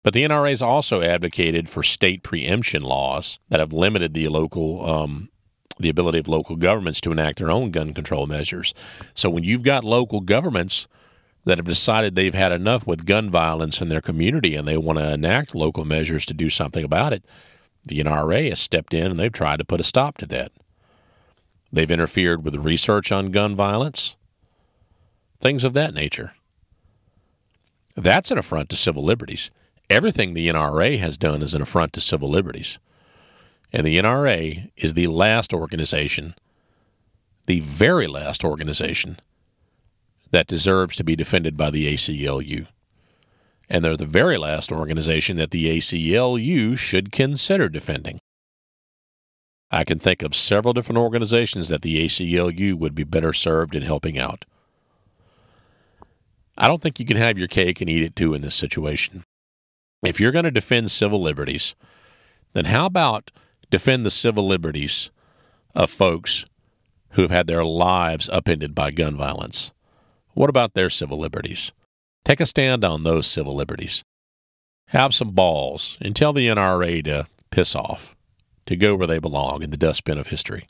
but 0.03 0.13
the 0.13 0.23
NRA 0.23 0.49
has 0.49 0.61
also 0.61 1.01
advocated 1.01 1.69
for 1.69 1.83
state 1.83 2.23
preemption 2.23 2.81
laws 2.81 3.39
that 3.49 3.59
have 3.59 3.73
limited 3.73 4.13
the 4.13 4.27
local 4.29 4.89
um, 4.89 5.29
the 5.79 5.89
ability 5.89 6.19
of 6.19 6.27
local 6.27 6.55
governments 6.55 7.01
to 7.01 7.11
enact 7.11 7.39
their 7.39 7.51
own 7.51 7.71
gun 7.71 7.93
control 7.93 8.27
measures. 8.27 8.73
So 9.13 9.29
when 9.29 9.43
you've 9.43 9.63
got 9.63 9.83
local 9.83 10.21
governments 10.21 10.87
that 11.45 11.57
have 11.57 11.65
decided 11.65 12.15
they've 12.15 12.33
had 12.33 12.51
enough 12.51 12.85
with 12.85 13.05
gun 13.05 13.31
violence 13.31 13.81
in 13.81 13.89
their 13.89 14.01
community 14.01 14.55
and 14.55 14.67
they 14.67 14.77
want 14.77 14.99
to 14.99 15.13
enact 15.13 15.55
local 15.55 15.85
measures 15.85 16.25
to 16.27 16.35
do 16.35 16.51
something 16.51 16.83
about 16.83 17.13
it, 17.13 17.25
the 17.83 17.99
NRA 17.99 18.49
has 18.49 18.59
stepped 18.59 18.93
in 18.93 19.09
and 19.09 19.19
they've 19.19 19.31
tried 19.31 19.57
to 19.57 19.65
put 19.65 19.79
a 19.79 19.83
stop 19.83 20.17
to 20.19 20.27
that. 20.27 20.51
They've 21.73 21.89
interfered 21.89 22.43
with 22.43 22.55
research 22.55 23.11
on 23.11 23.31
gun 23.31 23.55
violence, 23.55 24.15
things 25.39 25.63
of 25.63 25.73
that 25.73 25.95
nature. 25.95 26.33
That's 27.95 28.29
an 28.29 28.37
affront 28.37 28.69
to 28.69 28.75
civil 28.75 29.03
liberties 29.03 29.49
everything 29.91 30.33
the 30.33 30.47
NRA 30.47 30.97
has 30.99 31.17
done 31.17 31.41
is 31.41 31.53
an 31.53 31.61
affront 31.61 31.93
to 31.93 32.01
civil 32.01 32.29
liberties. 32.29 32.79
And 33.73 33.85
the 33.85 33.97
NRA 33.97 34.71
is 34.77 34.93
the 34.93 35.07
last 35.07 35.53
organization, 35.53 36.35
the 37.45 37.59
very 37.59 38.07
last 38.07 38.43
organization, 38.43 39.19
that 40.31 40.47
deserves 40.47 40.95
to 40.95 41.03
be 41.03 41.15
defended 41.15 41.57
by 41.57 41.69
the 41.69 41.93
ACLU. 41.93 42.67
And 43.69 43.83
they're 43.83 43.97
the 43.97 44.05
very 44.05 44.37
last 44.37 44.71
organization 44.71 45.37
that 45.37 45.51
the 45.51 45.77
ACLU 45.77 46.77
should 46.77 47.11
consider 47.11 47.69
defending. 47.69 48.19
I 49.69 49.83
can 49.85 49.99
think 49.99 50.21
of 50.21 50.35
several 50.35 50.73
different 50.73 50.99
organizations 50.99 51.69
that 51.69 51.81
the 51.81 52.05
ACLU 52.05 52.75
would 52.75 52.95
be 52.95 53.05
better 53.05 53.31
served 53.31 53.75
in 53.75 53.83
helping 53.83 54.17
out. 54.17 54.43
I 56.57 56.67
don't 56.67 56.81
think 56.81 56.99
you 56.99 57.05
can 57.05 57.17
have 57.17 57.37
your 57.37 57.47
cake 57.47 57.79
and 57.79 57.89
eat 57.89 58.03
it 58.03 58.15
too 58.15 58.33
in 58.33 58.41
this 58.41 58.55
situation 58.55 59.23
if 60.03 60.19
you're 60.19 60.31
going 60.31 60.45
to 60.45 60.51
defend 60.51 60.91
civil 60.91 61.21
liberties, 61.21 61.75
then 62.53 62.65
how 62.65 62.85
about 62.85 63.31
defend 63.69 64.05
the 64.05 64.11
civil 64.11 64.45
liberties 64.47 65.09
of 65.75 65.89
folks 65.89 66.45
who 67.11 67.21
have 67.21 67.31
had 67.31 67.47
their 67.47 67.63
lives 67.63 68.29
upended 68.29 68.73
by 68.73 68.91
gun 68.91 69.15
violence? 69.15 69.71
What 70.33 70.49
about 70.49 70.73
their 70.73 70.89
civil 70.89 71.19
liberties? 71.19 71.71
Take 72.23 72.39
a 72.39 72.45
stand 72.45 72.83
on 72.83 73.03
those 73.03 73.27
civil 73.27 73.55
liberties. 73.55 74.03
Have 74.87 75.13
some 75.13 75.31
balls 75.31 75.97
and 76.01 76.15
tell 76.15 76.33
the 76.33 76.47
NRA 76.47 77.03
to 77.05 77.27
piss 77.49 77.75
off, 77.75 78.15
to 78.65 78.75
go 78.75 78.95
where 78.95 79.07
they 79.07 79.19
belong 79.19 79.61
in 79.61 79.71
the 79.71 79.77
dustbin 79.77 80.17
of 80.17 80.27
history. 80.27 80.67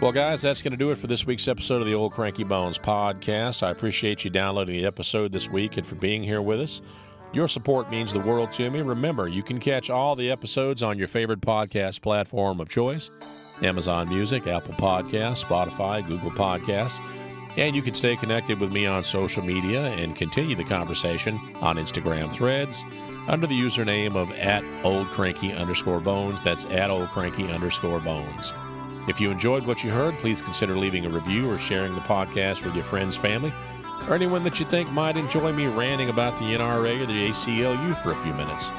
Well, 0.00 0.12
guys, 0.12 0.42
that's 0.42 0.62
going 0.62 0.72
to 0.72 0.78
do 0.78 0.90
it 0.90 0.98
for 0.98 1.06
this 1.06 1.26
week's 1.26 1.46
episode 1.46 1.80
of 1.80 1.86
the 1.86 1.94
Old 1.94 2.12
Cranky 2.12 2.42
Bones 2.42 2.78
podcast. 2.78 3.62
I 3.62 3.70
appreciate 3.70 4.24
you 4.24 4.30
downloading 4.30 4.76
the 4.76 4.86
episode 4.86 5.30
this 5.30 5.48
week 5.50 5.76
and 5.76 5.86
for 5.86 5.94
being 5.94 6.22
here 6.22 6.42
with 6.42 6.60
us. 6.60 6.80
Your 7.32 7.48
support 7.48 7.90
means 7.90 8.12
the 8.12 8.20
world 8.20 8.50
to 8.52 8.70
me. 8.70 8.80
Remember, 8.80 9.28
you 9.28 9.42
can 9.42 9.60
catch 9.60 9.90
all 9.90 10.14
the 10.14 10.30
episodes 10.30 10.82
on 10.82 10.98
your 10.98 11.08
favorite 11.08 11.40
podcast 11.40 12.00
platform 12.00 12.60
of 12.60 12.68
choice 12.68 13.10
Amazon 13.62 14.08
Music, 14.08 14.46
Apple 14.46 14.74
Podcasts, 14.74 15.44
Spotify, 15.44 16.06
Google 16.06 16.30
Podcasts. 16.30 16.98
And 17.56 17.76
you 17.76 17.82
can 17.82 17.94
stay 17.94 18.16
connected 18.16 18.58
with 18.58 18.72
me 18.72 18.86
on 18.86 19.04
social 19.04 19.44
media 19.44 19.86
and 19.92 20.16
continue 20.16 20.56
the 20.56 20.64
conversation 20.64 21.38
on 21.60 21.76
Instagram 21.76 22.32
threads 22.32 22.84
under 23.28 23.46
the 23.46 23.58
username 23.58 24.16
of 24.16 24.30
at 24.32 24.64
old 24.84 25.08
cranky 25.08 25.52
underscore 25.52 26.00
bones. 26.00 26.40
That's 26.42 26.64
at 26.66 26.90
old 26.90 27.10
cranky 27.10 27.50
underscore 27.50 28.00
bones. 28.00 28.52
If 29.06 29.20
you 29.20 29.30
enjoyed 29.30 29.66
what 29.66 29.84
you 29.84 29.92
heard, 29.92 30.14
please 30.14 30.40
consider 30.40 30.76
leaving 30.76 31.04
a 31.04 31.10
review 31.10 31.50
or 31.50 31.58
sharing 31.58 31.94
the 31.94 32.00
podcast 32.00 32.64
with 32.64 32.74
your 32.74 32.84
friends, 32.84 33.16
family, 33.16 33.52
or 34.08 34.14
anyone 34.14 34.44
that 34.44 34.58
you 34.58 34.66
think 34.66 34.90
might 34.92 35.16
enjoy 35.16 35.52
me 35.52 35.66
ranting 35.66 36.08
about 36.08 36.38
the 36.38 36.46
NRA 36.46 37.02
or 37.02 37.06
the 37.06 37.30
ACLU 37.30 38.02
for 38.02 38.10
a 38.10 38.16
few 38.16 38.32
minutes. 38.32 38.70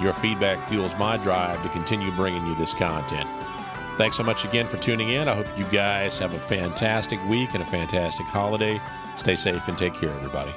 Your 0.00 0.12
feedback 0.14 0.68
fuels 0.68 0.96
my 0.98 1.16
drive 1.18 1.62
to 1.62 1.68
continue 1.70 2.10
bringing 2.12 2.46
you 2.46 2.54
this 2.56 2.74
content. 2.74 3.28
Thanks 3.96 4.16
so 4.16 4.24
much 4.24 4.44
again 4.44 4.66
for 4.66 4.76
tuning 4.76 5.10
in. 5.10 5.28
I 5.28 5.34
hope 5.34 5.46
you 5.56 5.64
guys 5.66 6.18
have 6.18 6.34
a 6.34 6.38
fantastic 6.38 7.24
week 7.28 7.54
and 7.54 7.62
a 7.62 7.66
fantastic 7.66 8.26
holiday. 8.26 8.80
Stay 9.16 9.36
safe 9.36 9.66
and 9.68 9.78
take 9.78 9.94
care, 9.94 10.10
everybody. 10.10 10.52